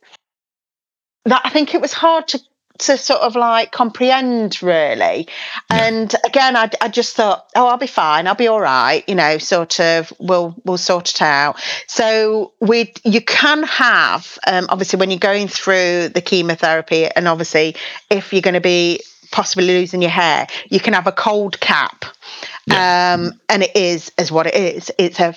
[1.25, 2.41] that I think it was hard to
[2.79, 5.29] to sort of like comprehend really.
[5.71, 8.27] And again I, I just thought oh i'll be fine.
[8.27, 11.61] I'll be all right you know sort of we'll we'll sort it out.
[11.87, 17.77] So we you can have um, obviously when you're going through the chemotherapy and obviously
[18.11, 19.01] if you're going to be
[19.33, 22.05] possibly losing your hair you can have a cold cap.
[22.67, 23.15] Yeah.
[23.17, 24.91] um, and it is as what it is.
[24.99, 25.37] It's a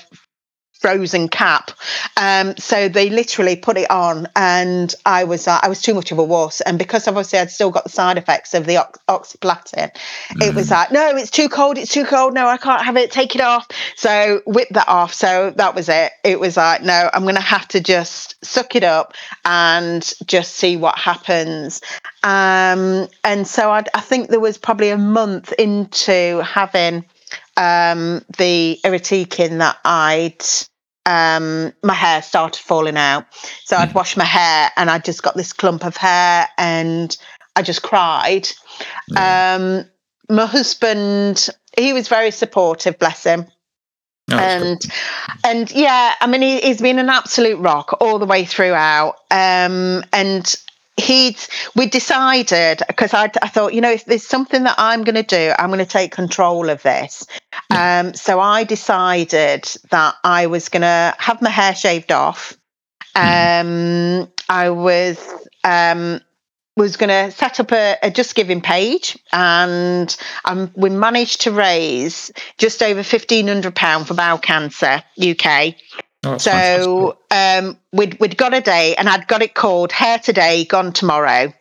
[0.79, 1.71] frozen cap.
[2.17, 6.11] Um, so they literally put it on, and I was uh, I was too much
[6.11, 6.61] of a wuss.
[6.61, 10.47] And because obviously I'd still got the side effects of the ox- oxaliplatin, mm.
[10.47, 10.71] it was mm.
[10.71, 12.33] like, no, it's too cold, it's too cold.
[12.33, 13.11] No, I can't have it.
[13.11, 13.67] Take it off.
[13.95, 15.13] So whip that off.
[15.13, 16.11] So that was it.
[16.23, 19.13] It was like, no, I'm going to have to just suck it up
[19.45, 21.81] and just see what happens.
[22.23, 27.05] Um, and so I'd, I think there was probably a month into having
[27.59, 30.43] um, the irinotecan that I'd
[31.05, 33.25] um, my hair started falling out.
[33.65, 37.15] So I'd wash my hair and I just got this clump of hair and
[37.55, 38.47] I just cried.
[39.15, 39.85] Um,
[40.29, 43.47] my husband, he was very supportive, bless him.
[44.31, 44.79] Oh, and
[45.43, 49.15] and yeah, I mean, he, he's been an absolute rock all the way throughout.
[49.31, 50.55] Um, and
[50.99, 51.37] he'd
[51.75, 55.23] we decided because I, I thought, you know, if there's something that I'm going to
[55.23, 57.25] do, I'm going to take control of this.
[57.69, 62.57] Um, so I decided that I was going to have my hair shaved off.
[63.15, 65.19] Um, I was
[65.63, 66.21] um,
[66.77, 71.51] was going to set up a, a Just Giving page, and um, we managed to
[71.51, 75.75] raise just over fifteen hundred pound for bowel cancer UK.
[76.23, 80.65] Oh, So um, we'd we'd got a day, and I'd got it called Hair Today,
[80.65, 81.53] Gone Tomorrow.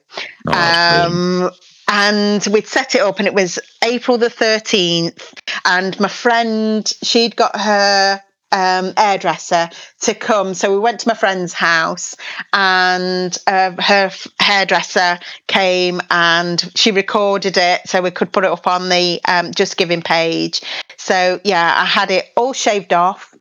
[0.48, 1.06] Oh.
[1.06, 1.50] Um,
[1.90, 5.32] and we'd set it up, and it was April the thirteenth.
[5.64, 11.14] And my friend, she'd got her um, hairdresser to come, so we went to my
[11.14, 12.16] friend's house,
[12.52, 18.50] and uh, her f- hairdresser came and she recorded it, so we could put it
[18.50, 20.62] up on the um, Just Giving page.
[20.96, 23.34] So yeah, I had it all shaved off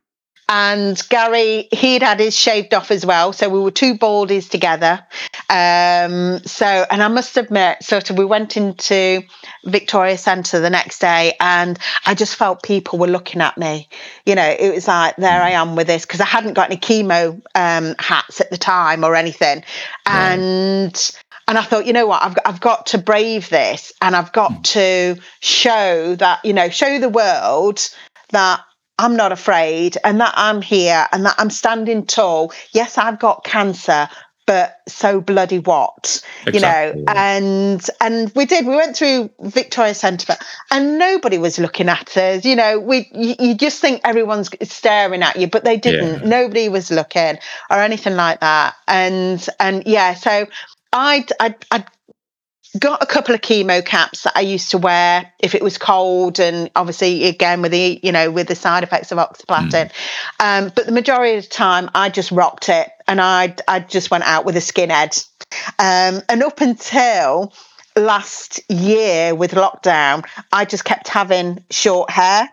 [0.48, 3.32] and Gary, he'd had his shaved off as well.
[3.34, 5.04] So we were two baldies together.
[5.50, 9.22] Um, so, and I must admit, sort of, we went into
[9.64, 13.88] Victoria Centre the next day and I just felt people were looking at me.
[14.24, 16.80] You know, it was like, there I am with this because I hadn't got any
[16.80, 19.64] chemo um, hats at the time or anything.
[20.06, 21.12] And,
[21.46, 24.64] and I thought, you know what, I've, I've got to brave this and I've got
[24.64, 27.80] to show that, you know, show the world
[28.30, 28.60] that
[28.98, 32.52] I'm not afraid and that I'm here and that I'm standing tall.
[32.72, 34.08] Yes, I've got cancer,
[34.46, 36.22] but so bloody what?
[36.52, 38.66] You know, and and we did.
[38.66, 40.36] We went through Victoria Centre
[40.70, 42.44] and nobody was looking at us.
[42.44, 46.22] You know, we you, you just think everyone's staring at you, but they didn't.
[46.22, 46.28] Yeah.
[46.28, 47.38] Nobody was looking
[47.70, 48.74] or anything like that.
[48.88, 50.46] And and yeah, so
[50.92, 51.86] I'd I'd, I'd
[52.78, 56.40] got a couple of chemo caps that I used to wear if it was cold,
[56.40, 59.90] and obviously again with the you know with the side effects of oxaliplatin.
[60.40, 64.10] Um, but the majority of the time, I just rocked it, and I I just
[64.10, 65.26] went out with a skinhead.
[65.78, 67.52] Um, and up until
[67.96, 72.48] last year with lockdown, I just kept having short hair.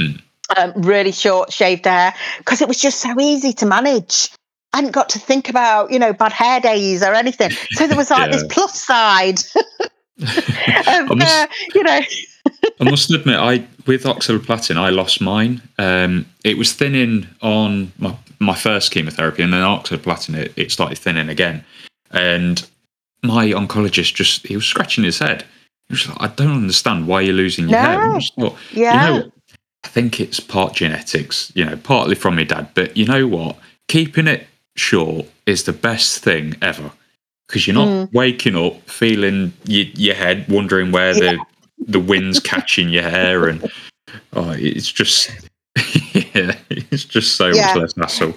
[0.00, 0.22] Mm.
[0.56, 4.30] Um, really short shaved hair because it was just so easy to manage.
[4.72, 7.50] I hadn't got to think about, you know, bad hair days or anything.
[7.72, 9.38] So there was like this plus side
[10.20, 12.00] of, must- uh, you know,
[12.80, 15.62] I must admit, I with oxaliplatin, I lost mine.
[15.78, 20.98] Um, it was thinning on my, my first chemotherapy, and then oxaliplatin, it, it started
[20.98, 21.64] thinning again.
[22.10, 22.66] And
[23.22, 25.44] my oncologist just he was scratching his head.
[25.88, 28.14] He was like, "I don't understand why you're losing your hair." No.
[28.14, 28.38] I just
[28.72, 29.14] yeah.
[29.14, 29.32] you know,
[29.84, 32.68] I think it's part genetics, you know, partly from my dad.
[32.74, 33.56] But you know what?
[33.88, 34.46] Keeping it
[34.78, 36.90] short is the best thing ever
[37.46, 38.12] because you're not Mm.
[38.12, 41.38] waking up feeling your, your head wondering where the
[41.86, 43.70] the wind's catching your hair and
[44.34, 45.30] oh, it's just
[46.34, 47.66] yeah, it's just so Yeah.
[47.66, 48.34] much less hassle.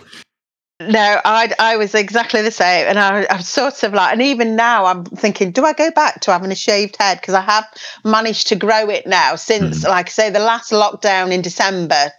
[0.80, 4.56] No, I I was exactly the same, and I, I'm sort of like, and even
[4.56, 7.65] now I'm thinking, do I go back to having a shaved head because I have
[8.04, 12.12] managed to grow it now since, like I say, the last lockdown in December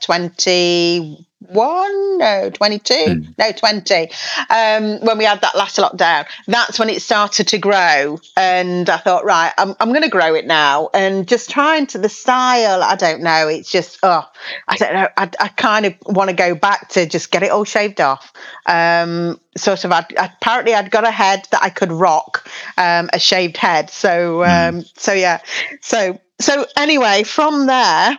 [1.49, 3.35] 21, no, 22, Mm.
[3.39, 4.11] no, 20,
[4.51, 6.27] um, when we had that last lockdown.
[6.47, 10.35] That's when it started to grow, and I thought, right, I'm I'm going to grow
[10.35, 12.83] it now, and just trying to the style.
[12.83, 14.25] I don't know, it's just oh,
[14.69, 15.09] I don't know.
[15.17, 18.33] I, I kind of want to go back to just get it all shaved off.
[18.67, 23.19] Um, sort of, I'd, apparently, I'd got a head that I could rock um, a
[23.19, 23.91] shaved head.
[23.91, 25.41] So, um, so yeah.
[25.81, 28.19] So, so anyway, from there.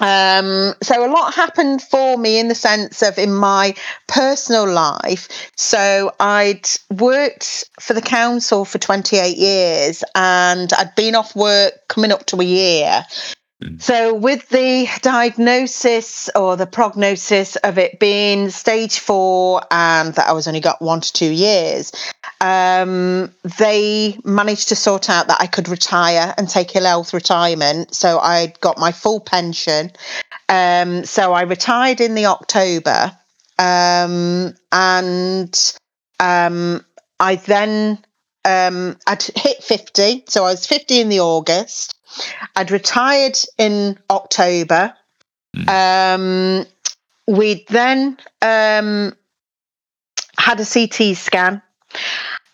[0.00, 3.74] Um, so a lot happened for me in the sense of in my
[4.06, 5.50] personal life.
[5.56, 12.12] So I'd worked for the council for 28 years and I'd been off work coming
[12.12, 13.04] up to a year.
[13.62, 13.80] Mm.
[13.80, 20.32] So, with the diagnosis or the prognosis of it being stage four and that I
[20.32, 21.90] was only got one to two years,
[22.42, 27.94] um, they managed to sort out that I could retire and take ill health retirement.
[27.94, 29.90] So, I got my full pension.
[30.50, 33.16] Um, so, I retired in the October
[33.58, 35.74] um, and
[36.20, 36.84] um,
[37.18, 38.04] I then
[38.44, 40.24] um, I'd hit 50.
[40.28, 41.95] So, I was 50 in the August.
[42.54, 44.94] I'd retired in October.
[45.68, 46.66] Um,
[47.26, 49.16] we then um,
[50.38, 51.62] had a CT scan,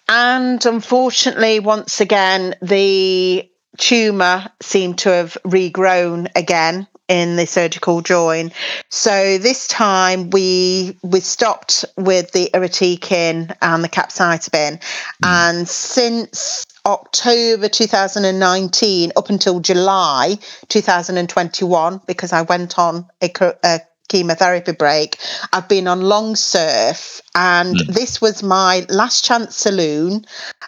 [0.08, 3.48] and unfortunately, once again, the
[3.78, 8.52] tumour seemed to have regrown again in the surgical joint.
[8.88, 14.80] So this time we we stopped with the irinotecan and the capecitabine,
[15.22, 23.30] and since October 2019 up until July 2021 because I went on a,
[23.62, 25.16] a chemotherapy break.
[25.52, 27.86] I've been on Lonsurf, and mm.
[27.86, 30.26] this was my last chance saloon.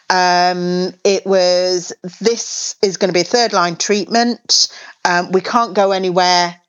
[0.09, 4.69] Um, it was this is going to be a third line treatment.
[5.05, 6.61] Um, we can't go anywhere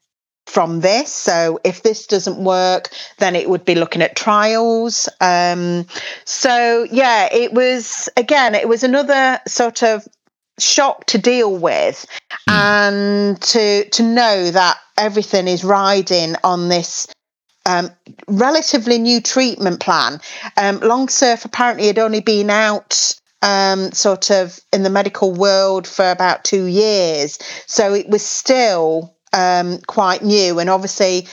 [0.45, 1.11] from this.
[1.11, 5.09] So if this doesn't work, then it would be looking at trials.
[5.21, 5.85] Um,
[6.25, 10.07] so yeah, it was again, it was another sort of
[10.59, 12.05] shock to deal with,
[12.47, 12.53] mm.
[12.53, 17.07] and to to know that everything is riding on this.
[17.67, 17.89] Um,
[18.27, 20.21] relatively new treatment plan.
[20.55, 26.11] Um, Lonsurf apparently had only been out um, sort of in the medical world for
[26.11, 27.39] about two years.
[27.65, 31.27] So it was still um, quite new, and obviously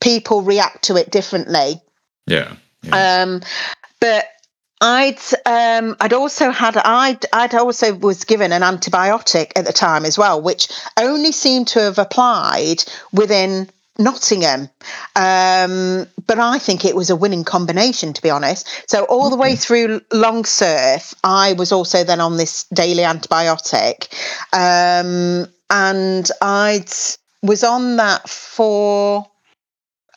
[0.00, 1.80] people react to it differently.
[2.26, 2.56] Yeah.
[2.82, 3.22] yeah.
[3.22, 3.40] Um,
[4.00, 4.26] but
[4.80, 10.04] I'd um, I'd also had I'd I'd also was given an antibiotic at the time
[10.04, 14.68] as well, which only seemed to have applied within Nottingham.
[15.14, 18.90] Um, but I think it was a winning combination, to be honest.
[18.90, 24.08] So, all the way through Lonsurf, I was also then on this daily antibiotic.
[24.52, 26.84] Um, and I
[27.42, 29.26] was on that for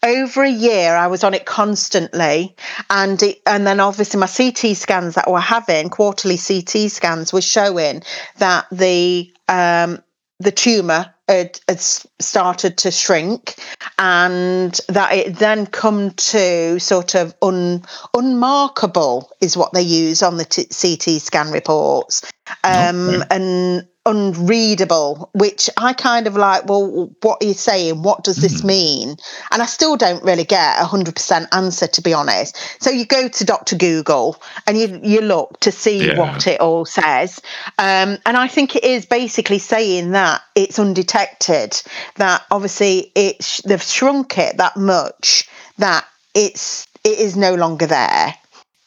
[0.03, 2.55] over a year I was on it constantly.
[2.89, 7.41] And it, and then obviously my CT scans that we're having quarterly CT scans were
[7.41, 8.03] showing
[8.37, 10.01] that the um,
[10.39, 13.55] the tumor had, had started to shrink.
[13.97, 17.83] And that it then come to sort of un,
[18.13, 22.23] unmarkable is what they use on the t- CT scan reports.
[22.63, 23.23] Um, okay.
[23.31, 28.01] and unreadable, which I kind of like, well, what are you saying?
[28.01, 28.65] What does this mm.
[28.65, 29.17] mean?
[29.51, 32.57] And I still don't really get a 100% answer, to be honest.
[32.79, 33.75] So you go to Dr.
[33.75, 36.17] Google and you, you look to see yeah.
[36.17, 37.39] what it all says.
[37.77, 41.81] Um, and I think it is basically saying that it's undetected,
[42.15, 45.47] that obviously it's, they've shrunk it that much
[45.77, 46.05] that
[46.35, 48.35] it's it is no longer there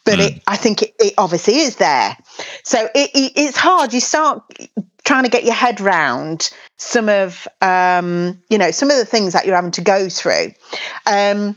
[0.04, 0.30] but mm.
[0.30, 2.16] it, I think it, it, obviously is there.
[2.64, 3.92] So it, it, it's hard.
[3.92, 4.42] You start
[5.04, 9.32] trying to get your head round some of um, you know some of the things
[9.32, 10.52] that you're having to go through.
[11.06, 11.56] Um,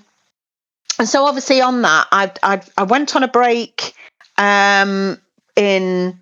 [0.97, 3.93] and so obviously on that, I I, I went on a break
[4.37, 5.19] um,
[5.55, 6.19] in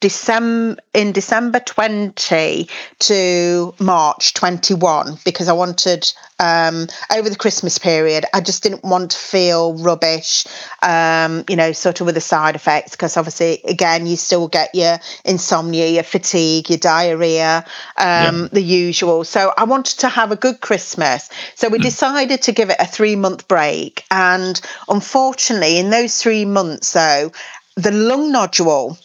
[0.00, 2.68] December in December 20
[3.00, 9.10] to March 21 because I wanted um, over the Christmas period I just didn't want
[9.10, 10.46] to feel rubbish
[10.82, 14.72] um, you know sort of with the side effects because obviously again you still get
[14.72, 17.64] your insomnia your fatigue your diarrhea
[17.96, 18.48] um, yeah.
[18.52, 21.82] the usual so I wanted to have a good Christmas so we mm.
[21.82, 27.32] decided to give it a 3 month break and unfortunately in those 3 months though
[27.74, 28.96] the lung nodule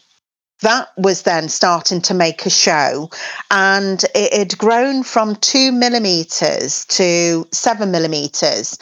[0.61, 3.09] that was then starting to make a show
[3.51, 8.77] and it had grown from two millimeters to seven millimeters.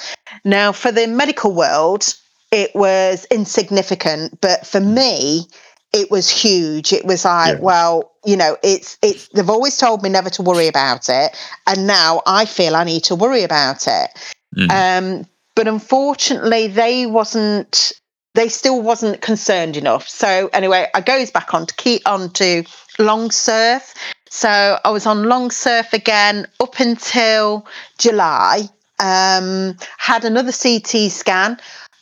[0.45, 2.13] Now, for the medical world,
[2.51, 5.47] it was insignificant, but for me,
[5.93, 6.93] it was huge.
[6.93, 7.61] It was like, yeah.
[7.61, 11.35] well, you know, it's it's they've always told me never to worry about it,
[11.67, 14.09] and now I feel I need to worry about it.
[14.55, 14.69] Mm.
[14.71, 17.91] Um, but unfortunately, they wasn't
[18.33, 20.07] they still wasn't concerned enough.
[20.07, 22.63] So anyway, I goes back on to keep on to
[22.97, 23.93] Lonsurf.
[24.29, 27.65] So I was on Lonsurf again up until
[27.97, 28.69] July.
[28.99, 31.57] Um, had another CT scan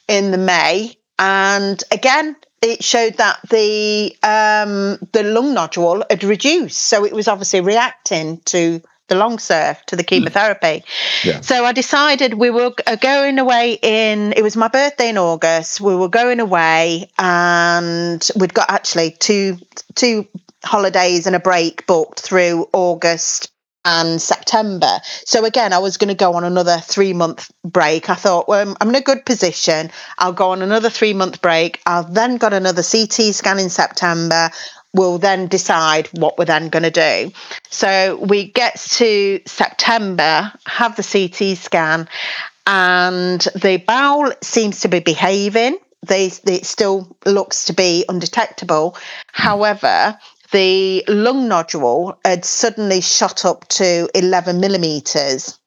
[0.08, 6.82] in the May, and again it showed that the um, the lung nodule had reduced.
[6.82, 10.08] So it was obviously reacting to the Lonsurf to the hmm.
[10.08, 10.84] chemotherapy.
[11.24, 11.42] Yeah.
[11.42, 15.82] So I decided we were uh, going away in, it was my birthday in August.
[15.82, 19.58] We were going away and we'd got actually two,
[19.96, 20.28] two
[20.64, 23.52] holidays and a break booked through August
[23.86, 25.00] and September.
[25.26, 28.10] So again, I was going to go on another three month break.
[28.10, 29.90] I thought, well, I'm in a good position.
[30.18, 31.82] I'll go on another three month break.
[31.86, 34.52] I've then got another CT scan in September
[34.94, 37.32] we'll then decide what we're then going to do.
[37.70, 42.08] So we get to September, have the CT scan,
[42.66, 45.78] and the bowel seems to be behaving.
[46.06, 48.96] They, it still looks to be undetectable.
[49.28, 50.18] However,
[50.52, 55.59] the lung nodule had suddenly shot up to 11 millimeters.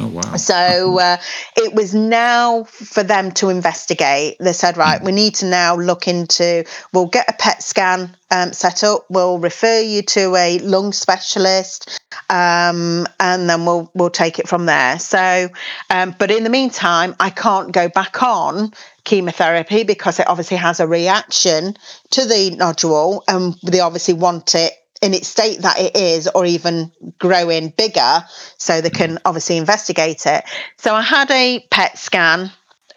[0.00, 0.36] Oh wow!
[0.36, 1.16] So uh,
[1.56, 4.36] it was now for them to investigate.
[4.38, 6.64] They said, right, we need to now look into.
[6.92, 9.06] We'll get a PET scan um, set up.
[9.08, 14.66] We'll refer you to a lung specialist, um, and then we'll we'll take it from
[14.66, 14.98] there.
[14.98, 15.48] So,
[15.90, 18.72] um, but in the meantime, I can't go back on
[19.04, 21.76] chemotherapy because it obviously has a reaction
[22.10, 26.44] to the nodule, and they obviously want it in its state that it is or
[26.44, 28.24] even growing bigger
[28.56, 30.44] so they can obviously investigate it.
[30.78, 32.50] So i had a pet scan.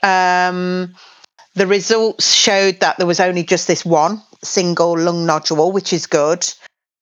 [0.03, 0.95] Um,
[1.53, 6.07] the results showed that there was only just this one single lung nodule which is
[6.07, 6.47] good.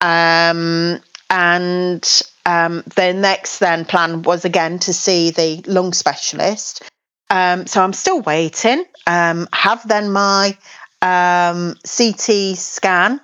[0.02, 6.84] Um, and um, the next then plan was again to see the lung specialist.
[7.30, 8.86] Um, so i'm still waiting.
[9.06, 10.58] Um, have then my
[11.02, 13.22] um, ct scan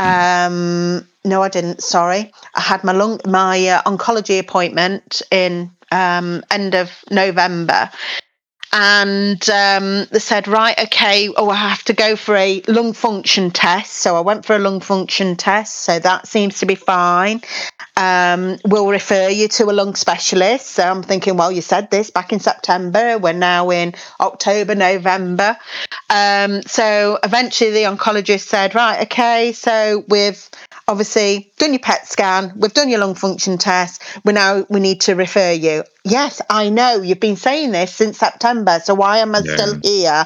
[0.00, 1.82] um, no, I didn't.
[1.82, 7.90] Sorry, I had my lung, my uh, oncology appointment in um, end of November,
[8.72, 13.50] and um, they said, right, okay, oh, I have to go for a lung function
[13.50, 13.94] test.
[13.94, 15.78] So I went for a lung function test.
[15.78, 17.42] So that seems to be fine.
[17.96, 20.66] Um, we'll refer you to a lung specialist.
[20.66, 23.18] So I'm thinking, well, you said this back in September.
[23.18, 25.56] We're now in October, November.
[26.08, 30.48] Um, so eventually the oncologist said, right, okay, so we've
[30.90, 34.02] obviously done your PET scan, we've done your lung function test.
[34.24, 35.84] We now we need to refer you.
[36.04, 38.80] Yes, I know you've been saying this since September.
[38.82, 39.56] So why am I yeah.
[39.56, 40.24] still here?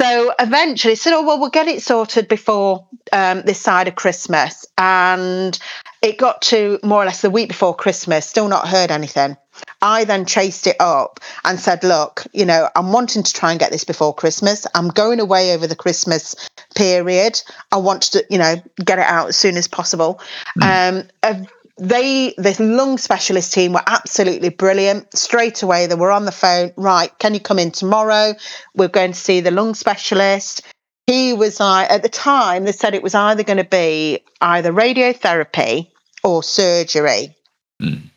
[0.00, 4.66] So eventually said, oh well, we'll get it sorted before um, this side of Christmas,
[4.76, 5.56] and
[6.02, 8.26] it got to more or less the week before Christmas.
[8.26, 9.36] Still not heard anything.
[9.80, 13.60] I then chased it up and said, Look, you know, I'm wanting to try and
[13.60, 14.66] get this before Christmas.
[14.74, 16.36] I'm going away over the Christmas
[16.74, 17.42] period.
[17.70, 20.20] I want to, you know, get it out as soon as possible.
[20.60, 21.08] Mm.
[21.22, 21.46] Um,
[21.78, 25.16] they, this lung specialist team were absolutely brilliant.
[25.16, 26.72] Straight away, they were on the phone.
[26.76, 28.34] Right, can you come in tomorrow?
[28.74, 30.62] We're going to see the lung specialist.
[31.06, 34.72] He was like, at the time, they said it was either going to be either
[34.72, 35.90] radiotherapy
[36.22, 37.34] or surgery.
[37.80, 38.11] Mm.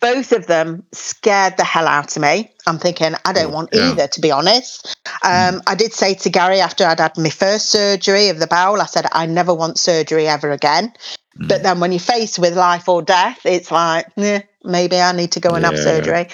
[0.00, 2.50] Both of them scared the hell out of me.
[2.66, 3.90] I'm thinking, I don't want yeah.
[3.90, 4.96] either, to be honest.
[5.22, 5.62] Um, mm.
[5.66, 8.86] I did say to Gary after I'd had my first surgery of the bowel, I
[8.86, 10.92] said, I never want surgery ever again.
[11.38, 11.48] Mm.
[11.48, 15.32] But then when you're faced with life or death, it's like, eh, maybe I need
[15.32, 15.70] to go and yeah.
[15.70, 16.28] have surgery.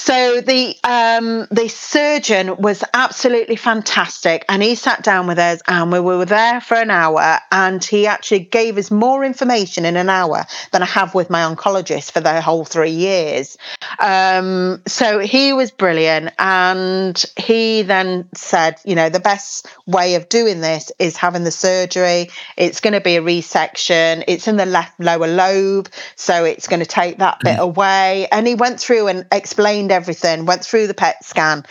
[0.00, 5.90] So the um, the surgeon was absolutely fantastic, and he sat down with us, and
[5.90, 10.08] we were there for an hour, and he actually gave us more information in an
[10.08, 13.58] hour than I have with my oncologist for the whole three years.
[13.98, 20.28] Um, so he was brilliant, and he then said, you know, the best way of
[20.28, 22.30] doing this is having the surgery.
[22.56, 24.22] It's going to be a resection.
[24.28, 27.62] It's in the left lower lobe, so it's going to take that bit mm.
[27.62, 28.28] away.
[28.30, 31.64] And he went through and explained explained everything, went through the PET scan.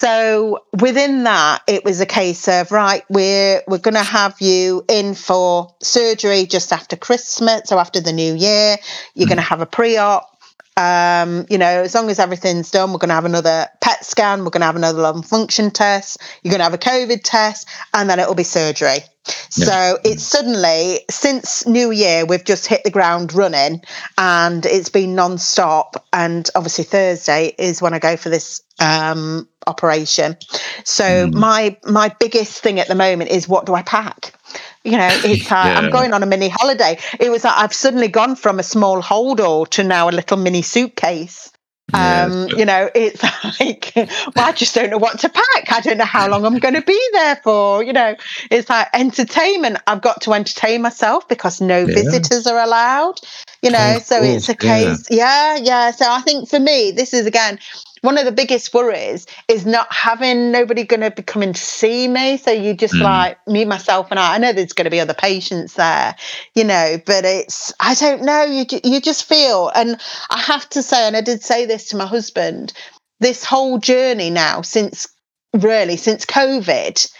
[0.00, 4.82] So within that, it was a case of right, we're we're going to have you
[4.88, 8.78] in for surgery just after Christmas, so after the New Year.
[9.14, 10.26] You're going to have a pre-op.
[10.76, 14.44] Um, you know, as long as everything's done, we're going to have another PET scan.
[14.44, 16.18] We're going to have another lung function test.
[16.42, 19.00] You're going to have a COVID test, and then it'll be surgery.
[19.26, 19.66] Yeah.
[19.66, 23.82] So it's suddenly since New Year we've just hit the ground running,
[24.16, 26.06] and it's been non-stop.
[26.12, 30.36] And obviously Thursday is when I go for this um, operation.
[30.84, 31.34] So mm.
[31.34, 34.34] my my biggest thing at the moment is what do I pack?
[34.84, 35.78] You know, it's uh, yeah.
[35.78, 36.98] I'm going on a mini holiday.
[37.18, 40.36] It was like I've suddenly gone from a small hold all to now a little
[40.36, 41.50] mini suitcase.
[41.92, 43.22] Um, you know, it's
[43.60, 45.72] like, well, I just don't know what to pack.
[45.72, 47.82] I don't know how long I'm going to be there for.
[47.82, 48.16] You know,
[48.50, 49.78] it's like entertainment.
[49.86, 51.94] I've got to entertain myself because no yeah.
[51.94, 53.20] visitors are allowed.
[53.62, 55.06] You know, oh, so it's a case.
[55.10, 55.56] Yeah.
[55.56, 55.90] yeah, yeah.
[55.90, 57.58] So I think for me, this is again
[58.02, 62.08] one of the biggest worries is not having nobody going to be coming to see
[62.08, 62.36] me.
[62.36, 63.02] So you just mm.
[63.02, 64.34] like me, myself, and I.
[64.34, 66.14] I know there's going to be other patients there,
[66.54, 68.44] you know, but it's I don't know.
[68.44, 71.96] You you just feel, and I have to say, and I did say this to
[71.96, 72.72] my husband.
[73.20, 75.06] This whole journey now, since
[75.52, 77.12] really since COVID,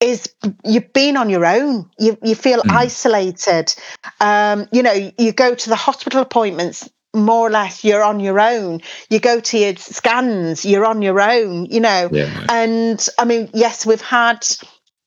[0.00, 1.88] is you've been on your own.
[1.98, 2.70] You you feel mm.
[2.70, 3.74] isolated.
[4.20, 8.38] Um, you know, you go to the hospital appointments more or less you're on your
[8.38, 12.46] own you go to your scans you're on your own you know yeah.
[12.48, 14.46] and i mean yes we've had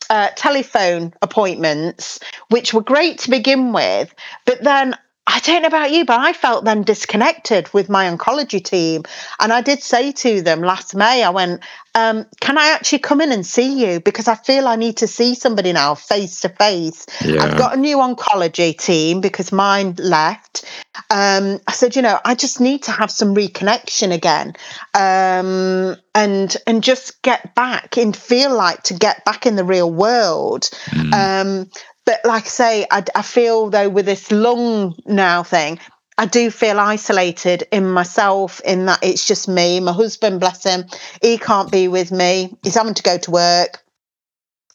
[0.10, 4.14] uh, telephone appointments which were great to begin with
[4.46, 4.96] but then
[5.26, 9.04] I don't know about you, but I felt then disconnected with my oncology team.
[9.40, 11.62] And I did say to them last May, I went,
[11.96, 14.02] um, Can I actually come in and see you?
[14.02, 17.06] Because I feel I need to see somebody now face to face.
[17.42, 20.66] I've got a new oncology team because mine left.
[21.10, 24.54] Um, I said, You know, I just need to have some reconnection again
[24.94, 29.90] um, and and just get back and feel like to get back in the real
[29.90, 30.70] world.
[30.90, 31.14] Mm.
[31.14, 31.70] Um,
[32.06, 35.80] but like I say, I, I feel though with this lung now thing,
[36.18, 39.80] I do feel isolated in myself in that it's just me.
[39.80, 40.86] My husband, bless him,
[41.22, 42.56] he can't be with me.
[42.64, 43.84] He's having to go to work.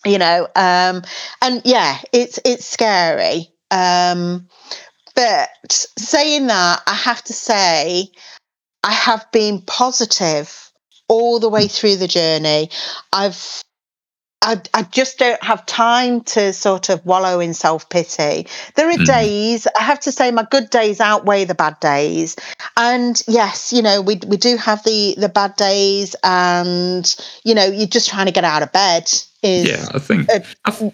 [0.04, 1.02] You know, um,
[1.42, 3.48] and yeah, it's it's scary.
[3.70, 4.48] Um,
[5.14, 5.48] but
[5.98, 8.08] saying that, I have to say,
[8.84, 10.70] I have been positive
[11.08, 12.70] all the way through the journey.
[13.12, 13.62] I've
[14.40, 18.46] I, I just don't have time to sort of wallow in self pity.
[18.76, 19.04] There are mm.
[19.04, 22.36] days, I have to say, my good days outweigh the bad days.
[22.76, 27.64] And yes, you know, we, we do have the, the bad days, and, you know,
[27.64, 29.10] you're just trying to get out of bed.
[29.42, 30.44] Is, yeah, I think, a,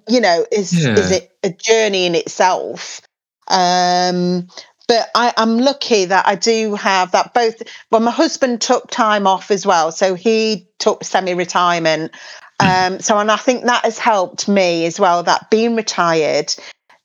[0.09, 0.95] you know, is, yeah.
[0.95, 3.03] is it a journey in itself?
[3.49, 4.49] Um,
[4.87, 7.63] but I, am lucky that I do have that both.
[7.91, 12.13] Well, my husband took time off as well, so he took semi-retirement,
[12.61, 15.23] um, so, and I think that has helped me as well.
[15.23, 16.55] That being retired,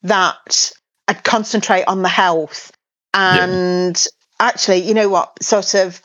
[0.03, 0.71] that
[1.07, 2.71] I'd concentrate on the health,
[3.13, 4.47] and yeah.
[4.47, 6.01] actually, you know what, sort of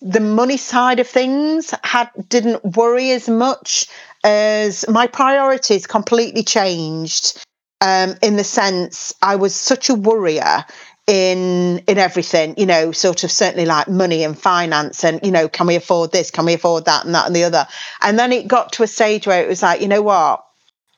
[0.00, 3.86] the money side of things had didn't worry as much
[4.22, 7.44] as my priorities completely changed.
[7.80, 10.64] Um, in the sense, I was such a worrier
[11.06, 15.48] in in everything you know sort of certainly like money and finance and you know
[15.48, 17.66] can we afford this can we afford that and that and the other.
[18.00, 20.44] And then it got to a stage where it was like you know what?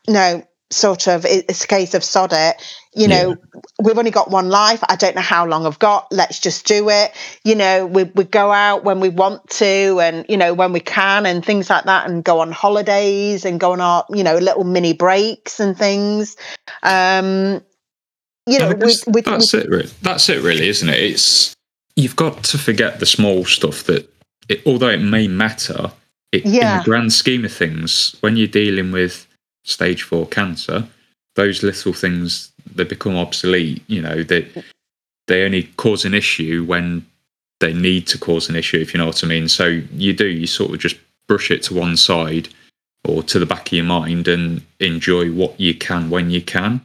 [0.09, 2.57] No sort of it's a case of sod it.
[2.95, 3.61] You know yeah.
[3.83, 4.83] we've only got one life.
[4.89, 6.07] I don't know how long i've got.
[6.13, 7.13] Let's just do it.
[7.43, 10.81] You know we, we go out when we want to and you know when we
[10.81, 14.39] can and things like that and go on holidays and go on our you know
[14.39, 16.37] little mini breaks and things.
[16.85, 17.61] Um
[18.47, 19.71] you know, with, with, that's with, it.
[19.71, 19.91] Really.
[20.03, 20.99] That's it, really, isn't it?
[20.99, 21.55] It's
[21.97, 24.09] you've got to forget the small stuff that,
[24.49, 25.91] it, although it may matter,
[26.33, 26.73] it, yeah.
[26.73, 29.27] in the grand scheme of things, when you're dealing with
[29.65, 30.87] stage four cancer,
[31.35, 33.83] those little things they become obsolete.
[33.87, 34.65] You know that they,
[35.27, 37.07] they only cause an issue when
[37.61, 38.79] they need to cause an issue.
[38.79, 39.49] If you know what I mean.
[39.49, 42.49] So you do you sort of just brush it to one side
[43.05, 46.81] or to the back of your mind and enjoy what you can when you can.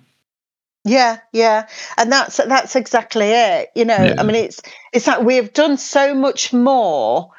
[0.83, 1.67] Yeah, yeah,
[1.97, 3.69] and that's that's exactly it.
[3.75, 4.15] You know, yeah.
[4.17, 4.61] I mean, it's
[4.91, 7.29] it's like we've done so much more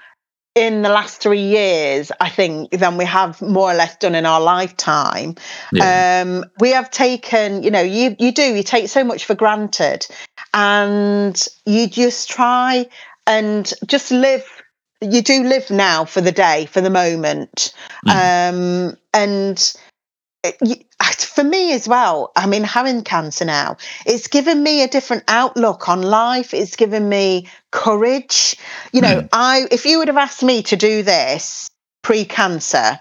[0.55, 4.27] in the last three years, I think, than we have more or less done in
[4.27, 5.37] our lifetime.
[5.73, 6.23] Yeah.
[6.25, 10.07] Um, we have taken, you know, you you do you take so much for granted,
[10.55, 12.87] and you just try
[13.27, 14.45] and just live.
[15.01, 17.75] You do live now for the day, for the moment,
[18.07, 18.91] mm.
[18.91, 19.75] um, and
[20.43, 23.77] for me as well, I mean, having cancer now,
[24.07, 26.53] it's given me a different outlook on life.
[26.53, 28.57] It's given me courage.
[28.93, 29.29] You know, mm.
[29.33, 31.71] I if you would have asked me to do this
[32.03, 32.99] pre-cancer,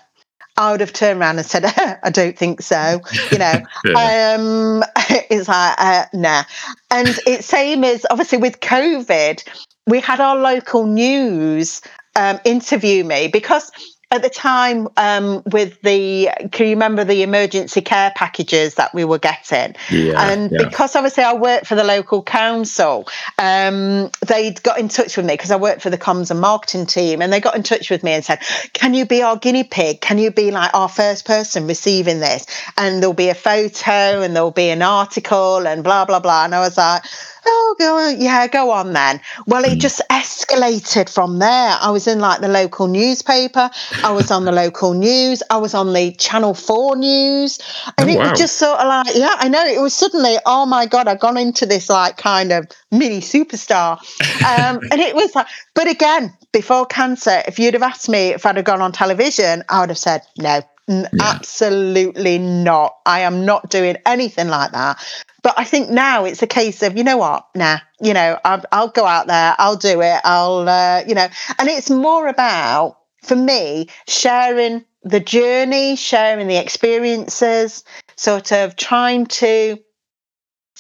[0.58, 1.66] I would have turned around and said,
[2.04, 4.36] "I don't think so." You know, yeah.
[4.38, 4.84] um,
[5.30, 6.44] it's like uh, nah.
[6.90, 9.44] And it's same as obviously with COVID,
[9.88, 11.82] we had our local news
[12.16, 13.72] um, interview me because
[14.12, 19.06] at the time um, with the can you remember the emergency care packages that we
[19.06, 19.76] were getting?
[19.90, 20.58] Yeah, and yeah.
[20.58, 23.08] because obviously i worked for the local council
[23.40, 26.86] um, they got in touch with me because i worked for the comms and marketing
[26.86, 28.40] team and they got in touch with me and said
[28.74, 30.02] can you be our guinea pig?
[30.02, 32.46] Can you be like our first person receiving this?
[32.78, 36.46] And there'll be a photo and there'll be an article and blah blah blah.
[36.46, 37.04] And i was like
[37.46, 38.22] oh, go on.
[38.22, 39.22] Yeah, go on then.
[39.48, 39.80] Well, it hmm.
[39.80, 41.78] just escalated from there.
[41.80, 43.70] I was in like the local newspaper.
[44.04, 45.44] I was on the local news.
[45.50, 47.60] I was on the Channel 4 news.
[47.98, 48.30] And oh, it wow.
[48.30, 49.66] was just sort of like, yeah, I know.
[49.66, 53.98] It was suddenly, oh my God, I've gone into this like kind of mini superstar.
[54.42, 58.46] Um, and it was like, but again, before cancer, if you'd have asked me if
[58.46, 60.62] I'd have gone on television, I would have said, no,
[60.92, 61.06] yeah.
[61.22, 62.96] Absolutely not.
[63.06, 65.04] I am not doing anything like that.
[65.44, 67.48] But I think now it's a case of, you know what?
[67.56, 71.28] Nah, you know, I'll, I'll go out there, I'll do it, I'll, uh, you know,
[71.58, 77.84] and it's more about, for me, sharing the journey, sharing the experiences,
[78.16, 79.80] sort of trying to,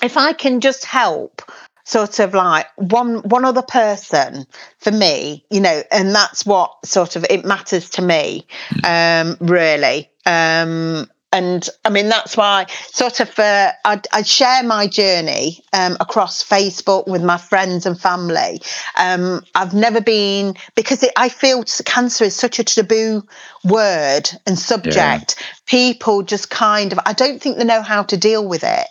[0.03, 1.41] if I can just help
[1.83, 4.45] sort of like one one other person
[4.77, 8.45] for me you know and that's what sort of it matters to me
[8.83, 14.87] um really um and I mean that's why sort of uh, I, I share my
[14.87, 18.61] journey um, across Facebook with my friends and family.
[18.97, 23.23] Um, I've never been because it, I feel cancer is such a taboo
[23.63, 24.95] word and subject.
[25.39, 25.45] Yeah.
[25.67, 28.87] People just kind of I don't think they know how to deal with it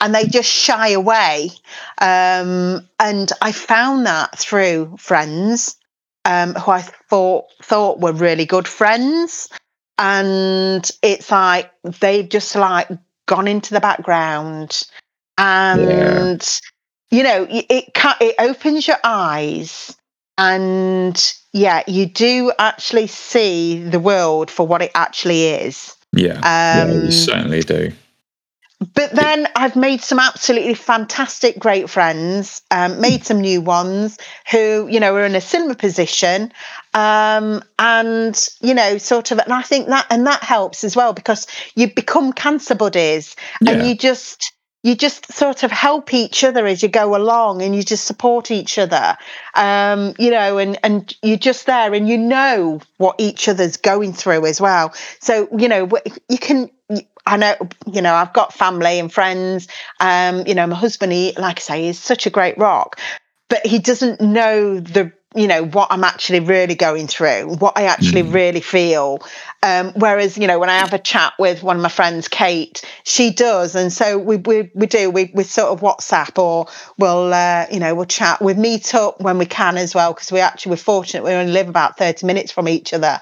[0.00, 1.50] and they just shy away.
[2.00, 5.76] Um, and I found that through friends
[6.24, 9.48] um, who I thought thought were really good friends,
[9.98, 11.70] and it's like
[12.00, 12.88] they've just like
[13.26, 14.82] gone into the background,
[15.38, 15.80] and
[17.10, 17.18] yeah.
[17.18, 17.66] you know it
[18.20, 19.96] it opens your eyes,
[20.38, 25.96] and yeah, you do actually see the world for what it actually is.
[26.12, 27.92] Yeah, um, yeah you certainly do
[28.94, 34.18] but then I've made some absolutely fantastic, great friends, um, made some new ones
[34.50, 36.52] who, you know, are in a similar position.
[36.94, 41.12] Um, and, you know, sort of, and I think that, and that helps as well
[41.12, 43.72] because you become cancer buddies yeah.
[43.72, 44.52] and you just,
[44.82, 48.50] you just sort of help each other as you go along and you just support
[48.50, 49.16] each other
[49.54, 54.12] um, you know and and you're just there and you know what each other's going
[54.12, 55.88] through as well so you know
[56.28, 56.68] you can
[57.26, 57.54] I know,
[57.86, 59.68] you know, I've got family and friends.
[60.00, 62.98] Um, you know, my husband, he, like I say, is such a great rock,
[63.48, 67.84] but he doesn't know the, you know, what I'm actually really going through, what I
[67.84, 68.34] actually mm.
[68.34, 69.20] really feel.
[69.62, 72.82] Um, whereas, you know, when I have a chat with one of my friends, Kate,
[73.04, 75.10] she does, and so we we, we do.
[75.10, 76.66] We we sort of WhatsApp or
[76.98, 78.42] we'll, uh, you know, we'll chat.
[78.42, 81.22] We meet up when we can as well because we actually we're fortunate.
[81.24, 83.20] We only live about thirty minutes from each other,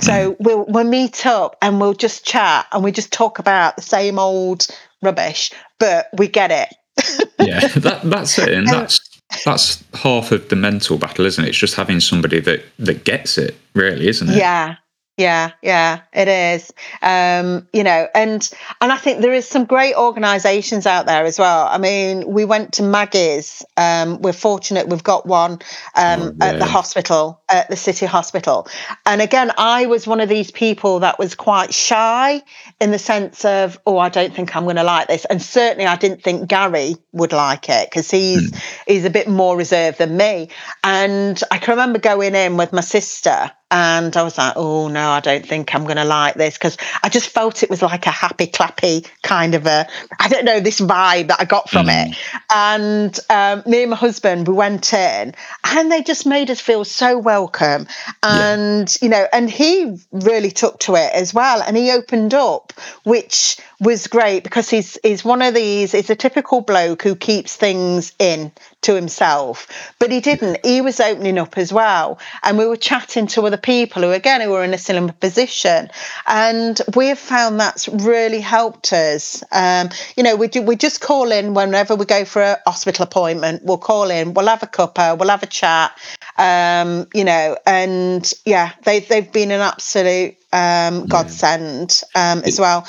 [0.00, 0.36] so mm.
[0.40, 4.18] we'll we'll meet up and we'll just chat and we just talk about the same
[4.18, 4.66] old
[5.02, 6.74] rubbish, but we get it.
[7.38, 9.00] yeah, that, that's it, and that's
[9.44, 11.48] that's half of the mental battle, isn't it?
[11.48, 14.36] It's just having somebody that that gets it, really, isn't it?
[14.36, 14.76] Yeah,
[15.20, 16.72] yeah, yeah, it is.
[17.02, 18.48] Um, you know, and
[18.80, 21.66] and I think there is some great organisations out there as well.
[21.66, 23.62] I mean, we went to Maggie's.
[23.76, 25.58] Um, we're fortunate we've got one
[25.94, 28.66] um, oh, at the hospital, at the city hospital.
[29.04, 32.40] And again, I was one of these people that was quite shy
[32.80, 35.26] in the sense of, oh, I don't think I'm going to like this.
[35.26, 38.62] And certainly, I didn't think Gary would like it because he's mm.
[38.86, 40.48] he's a bit more reserved than me.
[40.82, 45.10] And I can remember going in with my sister and I was like, oh no,
[45.10, 48.06] I don't think I'm going to like this because I just felt it was like
[48.06, 49.86] a happy, clappy kind of a,
[50.18, 52.10] I don't know, this vibe that I got from mm.
[52.10, 52.16] it.
[52.52, 56.84] And um, me and my husband, we went in and they just made us feel
[56.84, 57.86] so welcome.
[58.22, 59.04] And, yeah.
[59.04, 61.62] you know, and he really took to it as well.
[61.62, 62.72] And he opened up,
[63.04, 67.56] which was great because he's, he's one of these, he's a typical bloke who keeps
[67.56, 68.52] things in
[68.82, 70.64] to himself, but he didn't.
[70.64, 72.18] He was opening up as well.
[72.42, 75.88] And we were chatting to other people who, again, who were in a similar position.
[76.26, 79.42] And we've found that's really helped us.
[79.50, 83.04] Um, you know, we, do, we just call in whenever we go for a hospital
[83.04, 85.98] appointment, we'll call in, we'll have a cuppa, we'll have a chat,
[86.36, 92.86] um, you know, and yeah, they, they've been an absolute um, godsend um, as well.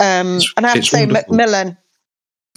[0.00, 1.34] Um, and I have to say, wonderful.
[1.34, 1.78] Macmillan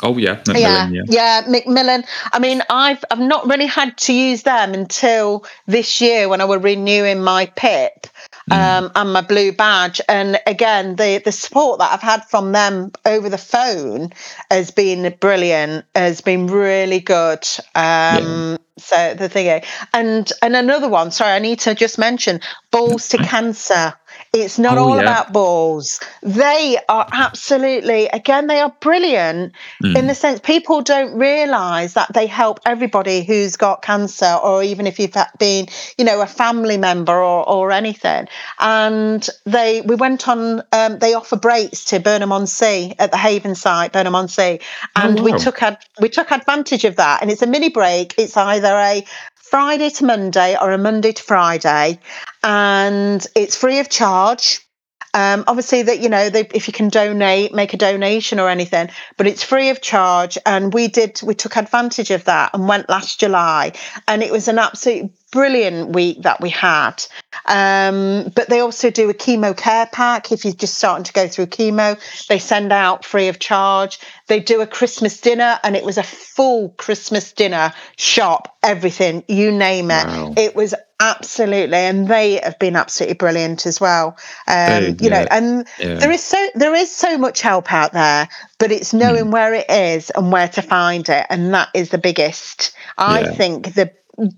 [0.03, 2.03] Oh yeah, Macmillan, yeah, yeah, yeah, Macmillan.
[2.33, 6.45] I mean, I've I've not really had to use them until this year when I
[6.45, 8.07] was renewing my PIP
[8.49, 8.55] mm.
[8.55, 10.01] um, and my blue badge.
[10.09, 14.11] And again, the the support that I've had from them over the phone
[14.49, 15.85] has been brilliant.
[15.93, 17.45] Has been really good.
[17.75, 18.57] Um, yeah.
[18.79, 19.61] So the thing,
[19.93, 21.11] and and another one.
[21.11, 23.93] Sorry, I need to just mention balls to cancer.
[24.33, 25.01] It's not oh, all yeah.
[25.01, 25.99] about balls.
[26.23, 29.51] They are absolutely, again, they are brilliant
[29.83, 29.97] mm.
[29.97, 34.87] in the sense people don't realize that they help everybody who's got cancer, or even
[34.87, 35.67] if you've been,
[35.97, 38.29] you know, a family member or, or anything.
[38.57, 43.17] And they, we went on, um, they offer breaks to Burnham on Sea at the
[43.17, 44.61] Haven site, Burnham on Sea,
[44.95, 45.31] and oh, wow.
[45.33, 47.21] we took ad, we took advantage of that.
[47.21, 48.15] And it's a mini break.
[48.17, 49.05] It's either a
[49.51, 51.99] Friday to Monday or a Monday to Friday,
[52.41, 54.65] and it's free of charge.
[55.13, 58.89] Um, obviously, that you know, they, if you can donate, make a donation or anything,
[59.17, 60.37] but it's free of charge.
[60.45, 63.73] And we did, we took advantage of that and went last July,
[64.07, 67.03] and it was an absolute brilliant week that we had.
[67.45, 71.27] Um, but they also do a chemo care pack if you're just starting to go
[71.27, 71.99] through chemo.
[72.27, 73.99] They send out free of charge.
[74.27, 79.51] They do a Christmas dinner, and it was a full Christmas dinner shop, everything, you
[79.51, 80.05] name it.
[80.05, 80.33] Wow.
[80.37, 84.15] It was absolutely, and they have been absolutely brilliant as well.
[84.47, 85.09] Um, you yeah.
[85.09, 85.95] know, and yeah.
[85.95, 88.29] there is so there is so much help out there,
[88.59, 89.31] but it's knowing mm.
[89.31, 92.73] where it is and where to find it, and that is the biggest.
[92.97, 93.91] I think the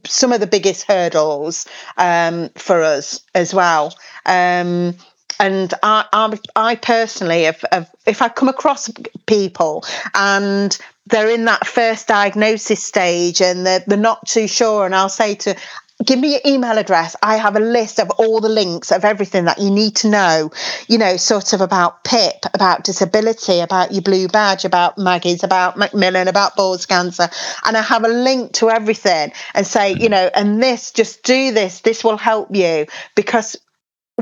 [0.06, 1.68] some of the biggest hurdles
[1.98, 3.96] um, for us as well.
[4.26, 4.96] Um,
[5.40, 7.64] and I, I, I personally, if,
[8.06, 8.90] if I come across
[9.26, 10.78] people and
[11.08, 15.36] they're in that first diagnosis stage and they're, they're not too sure, and I'll say
[15.36, 15.56] to
[16.04, 17.16] give me your email address.
[17.22, 20.52] I have a list of all the links of everything that you need to know,
[20.88, 25.78] you know, sort of about PIP, about disability, about your blue badge, about Maggie's, about
[25.78, 27.30] Macmillan, about balls cancer.
[27.66, 31.52] And I have a link to everything and say, you know, and this, just do
[31.52, 33.56] this, this will help you because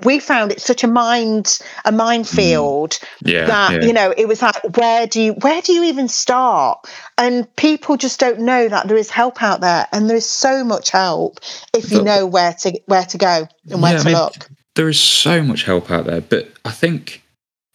[0.04, 3.32] we found it such a mind a minefield mm.
[3.32, 3.88] yeah, that yeah.
[3.88, 6.88] you know it was like where do you where do you even start
[7.18, 10.64] and people just don't know that there is help out there and there is so
[10.64, 11.40] much help
[11.74, 14.50] if you know where to where to go and where yeah, to I mean, look
[14.76, 17.24] there is so much help out there but i think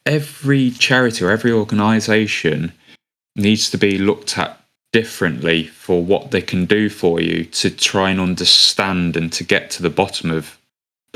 [0.06, 2.72] every charity or every organization
[3.34, 4.58] needs to be looked at
[4.92, 9.70] differently for what they can do for you to try and understand and to get
[9.70, 10.56] to the bottom of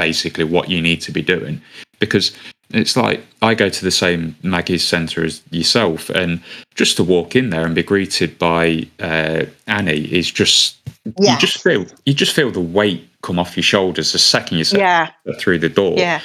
[0.07, 1.61] basically what you need to be doing
[1.99, 2.33] because
[2.73, 6.41] it's like I go to the same Maggie's Centre as yourself, and
[6.75, 10.77] just to walk in there and be greeted by uh, Annie is just
[11.19, 11.35] yes.
[11.35, 14.65] you just feel you just feel the weight come off your shoulders the second you
[14.65, 15.11] step yeah.
[15.39, 15.95] through the door.
[15.97, 16.21] Yeah.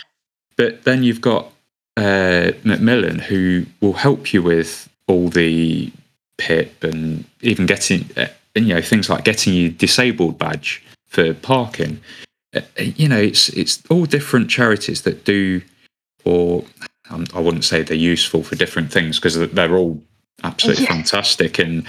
[0.56, 1.52] But then you've got
[1.98, 5.92] uh, Macmillan who will help you with all the
[6.38, 12.00] PIP and even getting uh, you know things like getting your disabled badge for parking.
[12.78, 15.62] You know, it's it's all different charities that do,
[16.24, 16.64] or
[17.10, 20.02] um, I wouldn't say they're useful for different things because they're all
[20.44, 20.94] absolutely yeah.
[20.94, 21.86] fantastic and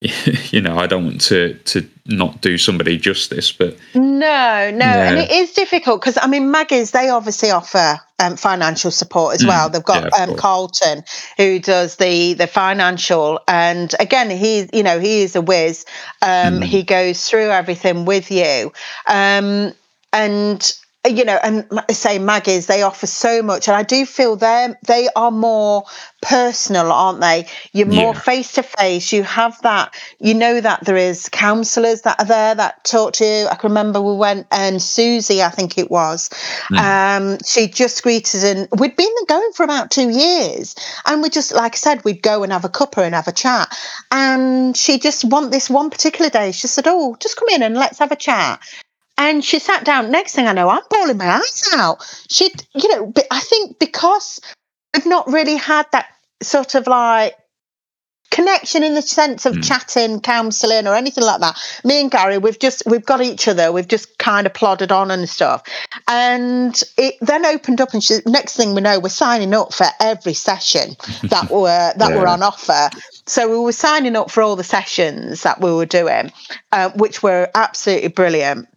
[0.50, 5.10] you know, I don't want to to not do somebody justice, but no, no, yeah.
[5.10, 9.42] and it is difficult because I mean, Maggie's they obviously offer um, financial support as
[9.42, 9.68] mm, well.
[9.68, 11.02] They've got yeah, um, Carlton
[11.36, 15.84] who does the the financial, and again, he you know he is a whiz.
[16.22, 16.64] Um, mm.
[16.64, 18.72] He goes through everything with you.
[19.08, 19.72] Um,
[20.12, 20.72] and
[21.06, 25.08] you know, and say Maggie's, they offer so much, and I do feel they they
[25.16, 25.84] are more
[26.22, 27.46] personal, aren't they?
[27.72, 29.12] You're more face to face.
[29.12, 29.94] You have that.
[30.18, 33.46] You know that there is counsellors that are there that talk to you.
[33.46, 36.28] I can remember we went and Susie, I think it was.
[36.72, 36.78] Mm.
[36.78, 40.74] Um, she just greeted, and we'd been going for about two years,
[41.06, 43.32] and we just, like I said, we'd go and have a cuppa and have a
[43.32, 43.74] chat,
[44.10, 46.52] and she just want this one particular day.
[46.52, 48.60] She said, "Oh, just come in and let's have a chat."
[49.18, 50.10] And she sat down.
[50.10, 51.98] Next thing I know, I'm bawling my eyes out.
[52.30, 54.40] She, you know, I think because
[54.94, 56.06] we've not really had that
[56.40, 57.34] sort of like
[58.30, 59.64] connection in the sense of mm.
[59.64, 61.58] chatting, counselling, or anything like that.
[61.84, 63.72] Me and Gary, we've just we've got each other.
[63.72, 65.62] We've just kind of plodded on and stuff.
[66.06, 69.86] And it then opened up, and she, next thing we know, we're signing up for
[70.00, 70.90] every session
[71.24, 72.16] that were that yeah.
[72.16, 72.90] were on offer.
[73.26, 76.32] So we were signing up for all the sessions that we were doing,
[76.72, 78.68] uh, which were absolutely brilliant.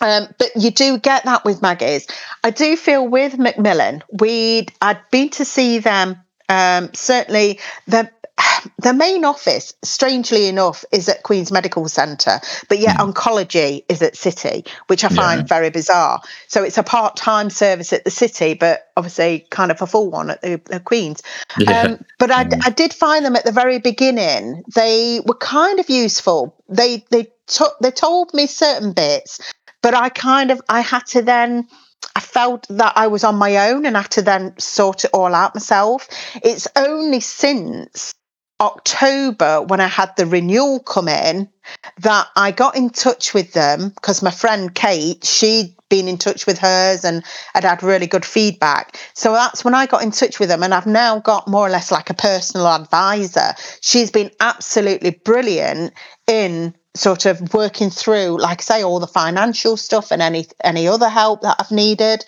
[0.00, 2.06] Um, but you do get that with Maggie's.
[2.44, 6.16] I do feel with Macmillan, we I'd been to see them.
[6.48, 8.10] Um, certainly, the
[8.78, 13.12] the main office, strangely enough, is at Queen's Medical Centre, but yet mm.
[13.12, 15.46] oncology is at City, which I find yeah.
[15.46, 16.20] very bizarre.
[16.48, 20.10] So it's a part time service at the City, but obviously kind of a full
[20.10, 21.22] one at the, the Queen's.
[21.58, 21.82] Yeah.
[21.82, 22.60] Um, but I, mm.
[22.64, 24.62] I did find them at the very beginning.
[24.74, 26.54] They were kind of useful.
[26.68, 29.40] They they took they told me certain bits
[29.82, 31.68] but I kind of I had to then
[32.14, 35.34] I felt that I was on my own and had to then sort it all
[35.34, 36.08] out myself.
[36.42, 38.14] It's only since
[38.60, 41.48] October when I had the renewal come in
[42.00, 46.46] that I got in touch with them because my friend Kate, she'd been in touch
[46.46, 47.22] with hers and
[47.54, 48.98] had had really good feedback.
[49.14, 51.70] So that's when I got in touch with them and I've now got more or
[51.70, 53.54] less like a personal advisor.
[53.82, 55.92] She's been absolutely brilliant
[56.26, 60.88] in sort of working through, like I say, all the financial stuff and any any
[60.88, 62.24] other help that I've needed.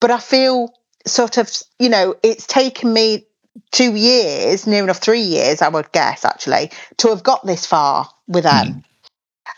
[0.00, 0.74] But I feel
[1.06, 3.26] sort of, you know, it's taken me
[3.70, 8.08] two years, near enough three years, I would guess, actually, to have got this far
[8.26, 8.66] with them.
[8.66, 8.84] Mm.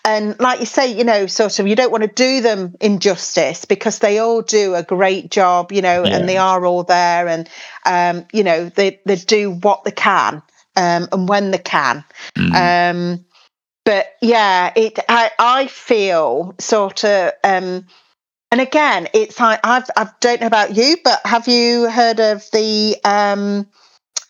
[0.07, 3.64] And like you say, you know, sort of, you don't want to do them injustice
[3.64, 6.16] because they all do a great job, you know, yeah.
[6.16, 7.49] and they are all there, and
[7.86, 10.42] um, you know, they they do what they can
[10.76, 12.05] um, and when they can.
[12.36, 12.90] Mm.
[12.90, 13.24] Um,
[13.85, 17.87] but yeah, it I, I feel sort of um
[18.51, 22.45] and again, it's like I've I don't know about you, but have you heard of
[22.53, 23.66] the um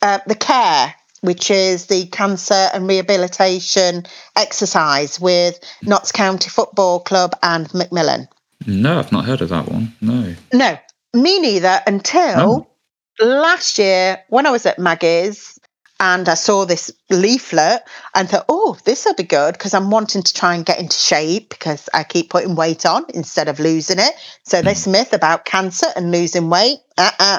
[0.02, 4.04] uh, the care which is the cancer and rehabilitation
[4.36, 8.28] exercise with Notts County Football Club and Macmillan?
[8.66, 9.94] No, I've not heard of that one.
[10.02, 10.34] No.
[10.52, 10.78] No,
[11.14, 12.68] me neither until
[13.20, 15.53] last year when I was at Maggie's
[16.04, 17.82] and I saw this leaflet
[18.14, 20.98] and thought, oh, this will be good because I'm wanting to try and get into
[20.98, 24.14] shape because I keep putting weight on instead of losing it.
[24.42, 24.66] So Hmm.
[24.66, 27.38] this myth about cancer and losing weight, uh-uh,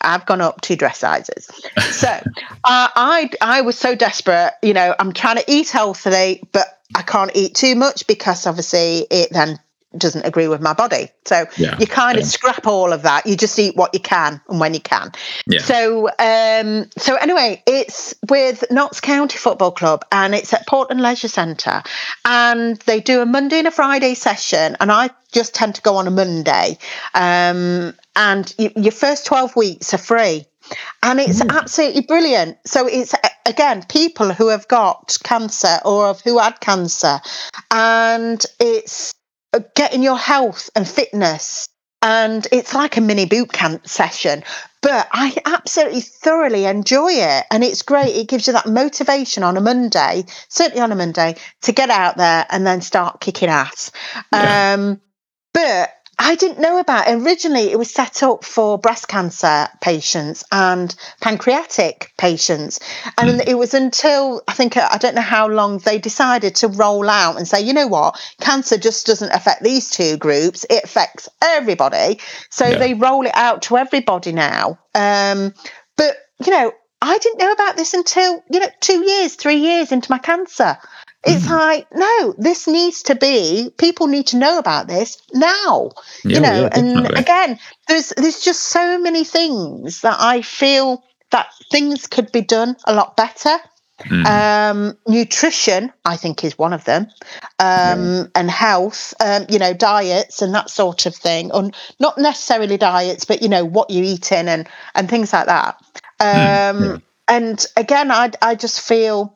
[0.00, 1.46] I've gone up two dress sizes.
[1.90, 2.22] So uh,
[2.64, 7.32] I I was so desperate, you know, I'm trying to eat healthily, but I can't
[7.34, 9.58] eat too much because obviously it then
[9.96, 11.08] doesn't agree with my body.
[11.24, 13.26] So Yeah, you kind of scrap all of that.
[13.26, 15.12] You just eat what you can and when you can.
[15.46, 15.60] Yeah.
[15.60, 21.28] So um so anyway, it's with Notts County Football Club and it's at Portland Leisure
[21.28, 21.82] Centre
[22.24, 25.96] and they do a Monday and a Friday session and I just tend to go
[25.96, 26.78] on a Monday.
[27.14, 30.46] Um and y- your first 12 weeks are free.
[31.02, 32.58] And it's absolutely brilliant.
[32.66, 33.14] So it's
[33.46, 37.20] again people who have got cancer or who had cancer
[37.70, 39.14] and it's
[39.74, 41.68] getting your health and fitness.
[42.02, 44.44] And it's like a mini boot camp session
[44.86, 47.44] but i absolutely thoroughly enjoy it.
[47.50, 48.14] And it's great.
[48.14, 52.16] It gives you that motivation on a monday certainly on a monday to get out
[52.16, 53.90] there and then start kicking ass.
[54.32, 54.74] Yeah.
[54.74, 55.00] um
[55.52, 57.22] but I didn't know about it.
[57.22, 62.80] Originally, it was set up for breast cancer patients and pancreatic patients.
[63.18, 67.10] And it was until I think, I don't know how long, they decided to roll
[67.10, 71.28] out and say, you know what, cancer just doesn't affect these two groups, it affects
[71.42, 72.18] everybody.
[72.48, 72.78] So Yeah.
[72.78, 74.78] they roll it out to everybody now.
[74.94, 75.52] Um,
[75.96, 79.92] but, you know, I didn't know about this until, you know, two years, three years
[79.92, 80.78] into my cancer.
[81.26, 81.50] It's Mhm.
[81.50, 85.90] like, no, this needs to be, people need to know about this now.
[86.24, 87.58] Yeah, you know, yeah, and again,
[87.88, 91.02] there's there's just so many things that I feel
[91.32, 93.58] that things could be done a lot better.
[94.04, 94.26] Mm.
[94.26, 97.06] Um, nutrition, I think, is one of them,
[97.58, 99.14] um, and health.
[99.20, 103.48] Um, you know, diets and that sort of thing, or not necessarily diets, but you
[103.48, 105.76] know what you're eating and and things like that.
[106.20, 106.96] Um, yeah.
[107.28, 109.35] And again, I I just feel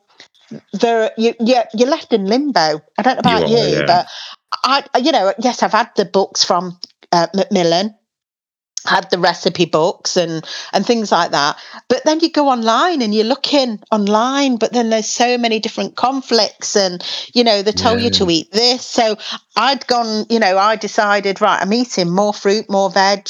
[0.73, 2.81] there you you're, you're left in limbo.
[2.97, 3.85] I don't know about You you, yeah.
[3.85, 4.07] but
[4.63, 6.79] I you know yes, I've had the books from
[7.11, 7.95] uh, Macmillan
[8.85, 10.43] had the recipe books and
[10.73, 11.55] and things like that
[11.87, 15.95] but then you go online and you're looking online but then there's so many different
[15.95, 19.15] conflicts and you know they tell you to eat this so
[19.57, 23.27] i'd gone you know i decided right i'm eating more fruit more veg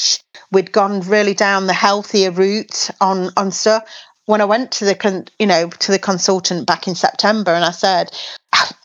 [0.51, 3.83] we'd gone really down the healthier route on on stuff
[4.31, 7.65] when i went to the con, you know to the consultant back in september and
[7.65, 8.09] i said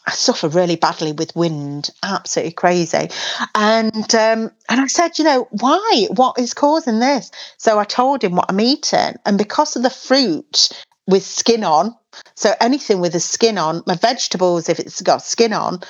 [0.09, 3.09] I suffer really badly with wind, absolutely crazy.
[3.57, 6.07] And um, and I said, you know, why?
[6.15, 7.33] What is causing this?
[7.59, 10.69] So I told him what I'm eating, and because of the fruit
[11.09, 11.97] with skin on,
[12.37, 15.81] so anything with a skin on, my vegetables, if it's got skin on,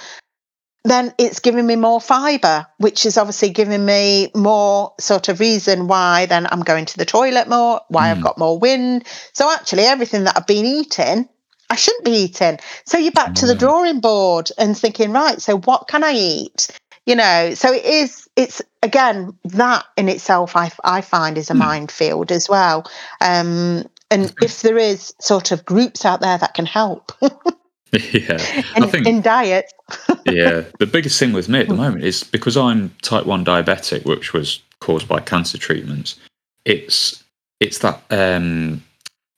[0.90, 5.88] then it's giving me more fiber, which is obviously giving me more sort of reason
[5.88, 8.22] why then I'm going to the toilet more, why I've Mm.
[8.22, 9.06] got more wind.
[9.32, 11.28] So actually, everything that I've been eating,
[11.70, 12.58] I shouldn't be eating.
[12.84, 13.58] So you're back to the Mm.
[13.58, 16.68] drawing board and thinking, right, so what can I eat?
[17.06, 21.54] You know, so it is, it's again, that in itself, I, I find is a
[21.54, 21.58] Mm.
[21.58, 22.84] minefield as well.
[23.20, 27.12] Um, and if there is sort of groups out there that can help
[28.12, 28.64] yeah.
[28.76, 29.72] in, I think in diet,
[30.26, 34.04] yeah, the biggest thing with me at the moment is because I'm type one diabetic,
[34.04, 36.18] which was caused by cancer treatments.
[36.64, 37.22] It's
[37.60, 38.82] it's that um,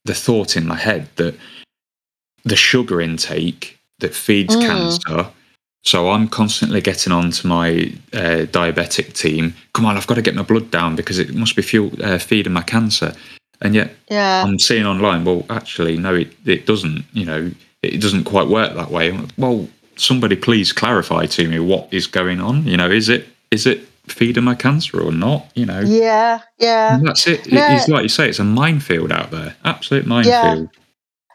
[0.04, 1.36] the thought in my head that
[2.44, 4.66] the sugar intake that feeds Mm.
[4.66, 5.30] cancer.
[5.84, 9.54] So I'm constantly getting on to my uh, diabetic team.
[9.74, 12.18] Come on, I've got to get my blood down because it must be fuel, uh,
[12.18, 13.14] feeding my cancer.
[13.60, 14.44] And yet yeah.
[14.44, 17.04] I'm seeing online, well, actually, no, it, it doesn't.
[17.12, 17.50] You know,
[17.82, 19.18] it doesn't quite work that way.
[19.36, 22.66] Well, somebody please clarify to me what is going on.
[22.66, 25.46] You know, is it is it feeding my cancer or not?
[25.54, 26.96] You know, Yeah, yeah.
[26.96, 27.46] and that's it.
[27.46, 27.76] Yeah.
[27.76, 29.54] It's like you say, it's a minefield out there.
[29.64, 30.70] Absolute minefield.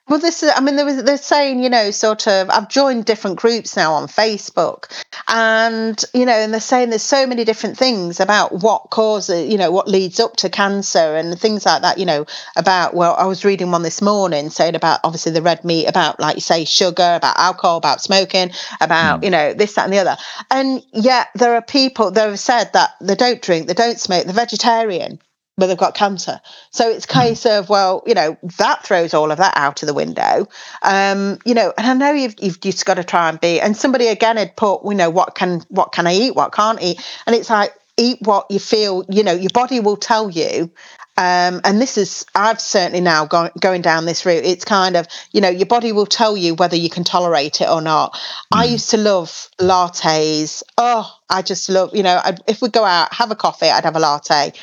[0.10, 3.06] Well, this is, I mean, there was, they're saying, you know, sort of, I've joined
[3.06, 4.92] different groups now on Facebook,
[5.30, 9.58] and, you know, and they're saying there's so many different things about what causes, you
[9.58, 12.26] know, what leads up to cancer and things like that, you know,
[12.58, 16.20] about, well, I was reading one this morning saying about obviously the red meat, about,
[16.20, 18.52] like you say, sugar, about alcohol, about smoking,
[18.82, 19.24] about, Mm.
[19.24, 20.18] you know, this, that, and the other.
[20.52, 24.26] And yet there are people that have said that they don't drink, they don't smoke,
[24.26, 25.20] they're vegetarian.
[25.56, 26.42] But they've got cancer.
[26.72, 29.88] So it's a case of, well, you know, that throws all of that out of
[29.88, 30.48] the window.
[30.82, 33.78] Um, you know, and I know you've you've just got to try and be and
[33.78, 37.00] somebody again had put, you know, what can what can I eat, what can't eat?
[37.28, 40.72] And it's like eat what you feel, you know, your body will tell you.
[41.16, 44.44] Um, and this is I've certainly now gone going down this route.
[44.46, 47.70] It's kind of, you know, your body will tell you whether you can tolerate it
[47.70, 48.20] or not.
[48.52, 48.72] I Mm.
[48.72, 50.64] used to love lattes.
[50.80, 53.84] Oh, I just love, you know, I'd, if we go out, have a coffee, I'd
[53.84, 54.54] have a latte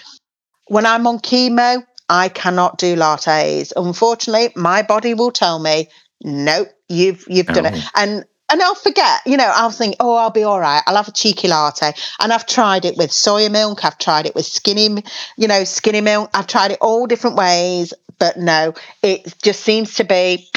[0.71, 3.73] when I'm on chemo, I cannot do lattes.
[3.75, 5.89] Unfortunately, my body will tell me,
[6.23, 7.75] nope, you've you've done it.
[7.77, 7.89] Oh.
[7.97, 10.83] And and I'll forget, you know, I'll think, oh, I'll be all right.
[10.87, 11.93] I'll have a cheeky latte.
[12.21, 13.85] And I've tried it with soy milk.
[13.85, 15.05] I've tried it with skinny,
[15.37, 16.31] you know, skinny milk.
[16.35, 17.93] I've tried it all different ways.
[18.19, 20.49] But no, it just seems to be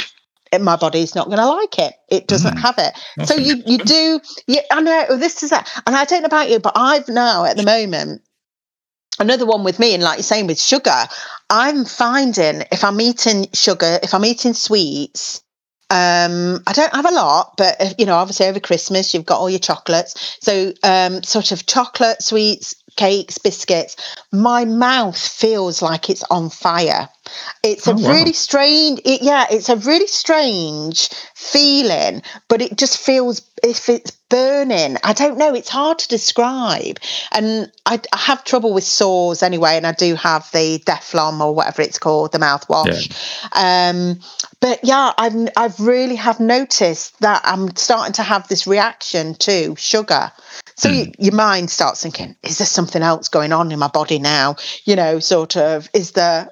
[0.60, 1.94] my body's not going to like it.
[2.10, 2.62] It doesn't Mm.
[2.62, 3.28] have it.
[3.28, 4.20] So you you do.
[4.46, 7.46] Yeah, I know this is that, and I don't know about you, but I've now
[7.46, 8.22] at the moment
[9.20, 11.08] another one with me, and like you're saying with sugar,
[11.50, 15.42] I'm finding if I'm eating sugar, if I'm eating sweets.
[15.90, 19.40] Um, I don't have a lot, but uh, you know, obviously over Christmas you've got
[19.40, 20.38] all your chocolates.
[20.42, 23.96] So, um, sort of chocolate, sweets, cakes, biscuits.
[24.32, 27.10] My mouth feels like it's on fire.
[27.62, 28.12] It's a Oh, wow.
[28.12, 29.02] really strange.
[29.06, 34.98] It, yeah, it's a really strange feeling, but it just feels if it's burning.
[35.04, 35.56] I don't know.
[35.56, 37.00] It's hard to describe,
[37.32, 39.78] and I, I have trouble with sores anyway.
[39.78, 43.10] And I do have the Difflam or whatever it's called, the mouthwash.
[43.54, 44.20] Um,
[44.60, 49.76] but yeah, I've I've really have noticed that I'm starting to have this reaction to
[49.78, 50.32] sugar.
[50.76, 54.18] So you, your mind starts thinking, is there something else going on in my body
[54.18, 54.56] now?
[54.86, 56.50] You know, sort of, is there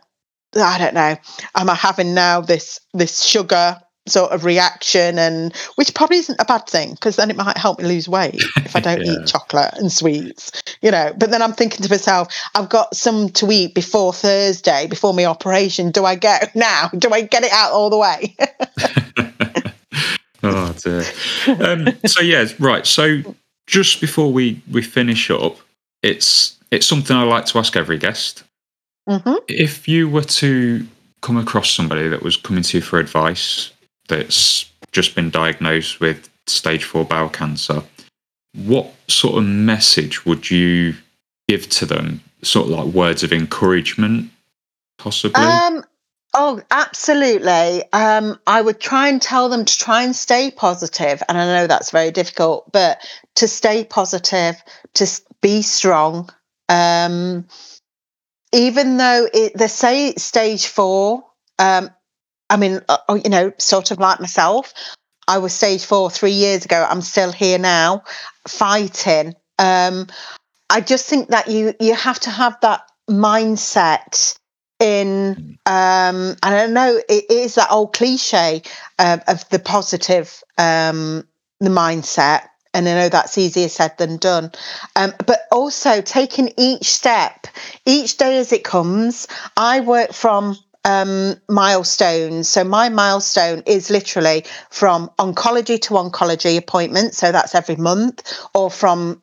[0.56, 1.16] I don't know.
[1.56, 6.46] Am I having now this this sugar sort of reaction and which probably isn't a
[6.46, 9.14] bad thing because then it might help me lose weight if I don't Yeah.
[9.14, 11.14] eat chocolate and sweets, you know.
[11.18, 15.26] But then I'm thinking to myself, I've got some to eat before Thursday, before my
[15.26, 15.92] operation.
[15.92, 16.90] Do I get now?
[16.98, 18.36] Do I get it out all the way?
[20.44, 21.04] oh dear.
[21.60, 22.86] Um, so yeah, right.
[22.88, 23.22] So
[23.68, 25.58] just before we we finish up,
[26.02, 28.44] it's it's something I like to ask every guest.
[29.08, 30.86] hmm If you were to
[31.22, 33.70] come across somebody that was coming to you for advice
[34.12, 37.82] that's just been diagnosed with stage four bowel cancer,
[38.54, 40.96] what sort of message would you
[41.48, 42.22] give to them?
[42.44, 44.30] Sort of like words of encouragement,
[44.98, 45.42] possibly.
[45.42, 45.84] Um,
[46.34, 47.84] oh, absolutely.
[47.94, 51.68] Um, I would try and tell them to try and stay positive, and I know
[51.68, 53.02] that's very difficult, but
[53.36, 54.62] to stay positive,
[54.96, 55.08] to
[55.42, 56.30] be strong.
[56.68, 57.48] Um,
[58.52, 61.24] even though it, they say stage four,
[61.60, 61.90] um,
[62.52, 64.74] I mean, uh, oh, you know, sort of like myself,
[65.28, 66.86] I was stage four three years ago.
[66.88, 68.04] I'm still here now,
[68.48, 69.36] fighting.
[69.58, 70.08] Um,
[70.70, 74.38] I just think that you you have to have that mindset
[74.80, 78.64] in um and I know it is that old cliche
[79.00, 81.28] uh, of the positive um
[81.60, 84.52] the mindset and I know that's easier said than done
[84.96, 87.48] um but also taking each step
[87.86, 94.44] each day as it comes I work from um milestones so my milestone is literally
[94.72, 99.22] from oncology to oncology appointment so that's every month or from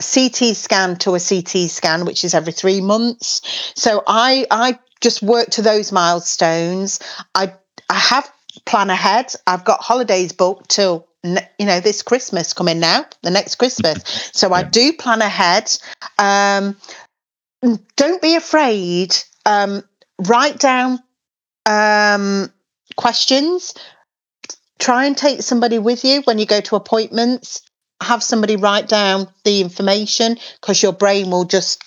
[0.00, 3.42] CT scan to a CT scan, which is every three months.
[3.76, 7.00] So I I just work to those milestones.
[7.34, 7.52] I
[7.88, 8.30] I have
[8.64, 9.34] plan ahead.
[9.46, 14.30] I've got holidays booked till you know this Christmas coming now, the next Christmas.
[14.32, 15.70] So I do plan ahead.
[16.18, 16.76] Um,
[17.96, 19.16] don't be afraid.
[19.44, 19.82] Um,
[20.28, 20.98] write down
[21.66, 22.52] um,
[22.96, 23.74] questions.
[24.78, 27.62] Try and take somebody with you when you go to appointments.
[28.02, 31.84] Have somebody write down the information because your brain will just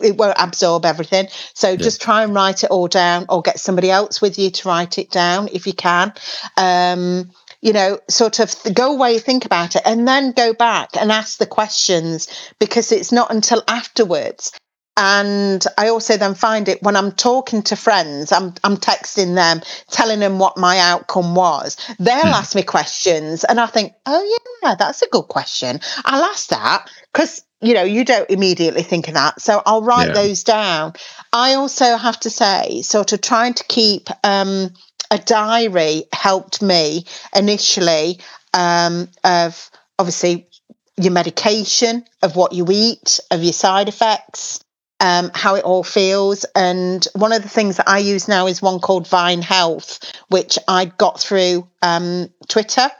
[0.00, 1.28] it won't absorb everything.
[1.52, 4.68] So just try and write it all down or get somebody else with you to
[4.68, 6.12] write it down if you can.
[6.56, 11.10] Um you know sort of go away think about it and then go back and
[11.10, 14.52] ask the questions because it's not until afterwards
[14.96, 19.60] and I also then find it when I'm talking to friends, I'm I'm texting them,
[19.90, 21.76] telling them what my outcome was.
[21.98, 22.34] They'll Hmm.
[22.34, 25.80] ask me questions, and I think, oh yeah, that's a good question.
[26.04, 30.08] I'll ask that because you know you don't immediately think of that, so I'll write
[30.08, 30.14] Yeah.
[30.14, 30.92] those down.
[31.32, 34.70] I also have to say, sort of trying to keep um,
[35.10, 38.20] a diary helped me initially
[38.52, 40.48] um, of obviously
[40.96, 44.60] your medication, of what you eat, of your side effects
[45.00, 46.44] um, how it all feels.
[46.54, 50.58] And one of the things that I use now is one called Vine Health, which
[50.68, 52.90] I got through um, Twitter.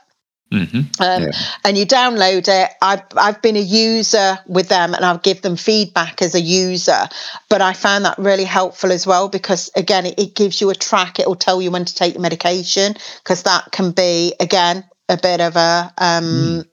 [0.50, 1.30] hmm Um, Yeah.
[1.64, 2.70] And you download it.
[2.82, 7.08] I've I've been a user with them, and I'll give them feedback as a user.
[7.48, 10.74] But I found that really helpful as well because again, it, it gives you a
[10.74, 11.18] track.
[11.18, 15.16] It will tell you when to take your medication because that can be again a
[15.16, 16.64] bit of a um,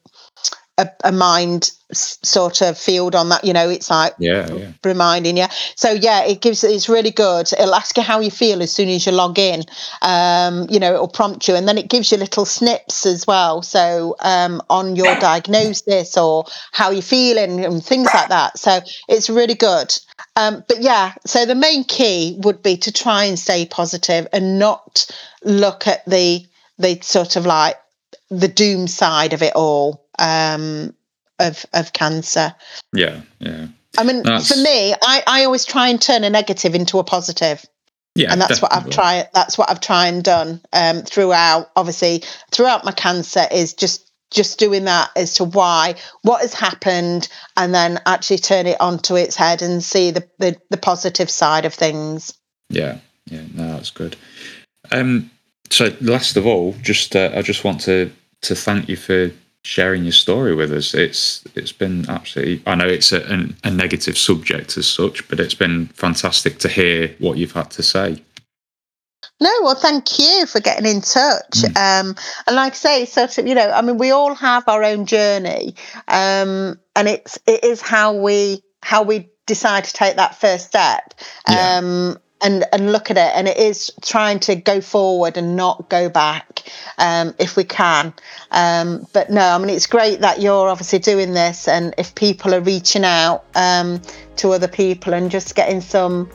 [0.78, 3.44] a, a mind sort of field on that.
[3.44, 4.72] You know, it's like Yeah, yeah.
[4.84, 5.46] reminding you.
[5.76, 7.52] So yeah, it gives it's really good.
[7.54, 9.64] It'll ask you how you feel as soon as you log in.
[10.02, 13.62] Um, you know, it'll prompt you, and then it gives you little snips as well.
[13.62, 18.58] So um, on your diagnosis or how you're feeling and things like that.
[18.58, 19.94] So it's really good.
[20.36, 24.58] Um, but yeah, so the main key would be to try and stay positive and
[24.60, 25.08] not
[25.44, 26.46] look at the
[26.78, 27.76] the sort of like
[28.30, 30.94] the doom side of it all um,
[31.40, 32.56] of of cancer.
[32.94, 33.68] Yeah, yeah.
[33.98, 34.50] I mean, That's...
[34.50, 37.66] for me, I, I always try and turn a negative into a positive.
[38.16, 38.78] Yeah, and that's definitely.
[38.78, 39.30] what I've tried.
[39.34, 41.72] That's what I've tried and done um, throughout.
[41.76, 47.28] Obviously, throughout my cancer is just just doing that as to why what has happened,
[47.58, 51.66] and then actually turn it onto its head and see the the, the positive side
[51.66, 52.34] of things.
[52.70, 54.18] Yeah, yeah, no, that's good.
[54.92, 55.32] Um,
[55.70, 58.12] so last of all, just uh, I just want to
[58.42, 59.32] to thank you for
[59.64, 60.94] sharing your story with us.
[60.94, 62.64] It's it's been absolutely.
[62.66, 66.68] I know it's a, a, a negative subject as such, but it's been fantastic to
[66.68, 68.22] hear what you've had to say.
[69.40, 71.54] No, well, thank you for getting in touch.
[71.54, 71.70] Mm.
[71.76, 72.16] Um,
[72.46, 75.08] and like I say, sort of, you know, I mean, we all have our own
[75.08, 75.76] journey,
[76.08, 81.14] um, and it's it is how we how we decide to take that first step.
[81.50, 81.78] Yeah.
[81.78, 85.90] Um, and and look at it and it is trying to go forward and not
[85.90, 86.64] go back
[86.98, 88.14] um, if we can.
[88.52, 92.54] Um, but no i mean it's great that you're obviously doing this and if people
[92.54, 94.02] are reaching out um,
[94.38, 96.30] to other people and just getting some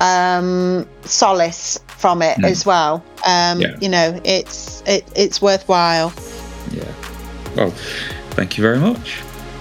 [0.00, 2.44] um, solace from it mm.
[2.44, 3.04] as well.
[3.26, 3.76] Um, yeah.
[3.80, 6.12] you know it's it, it's worthwhile.
[6.70, 6.92] Yeah.
[7.56, 7.70] Well
[8.30, 9.20] thank you very much.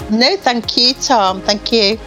[0.09, 1.41] No thank you tom.
[1.41, 1.97] Thank you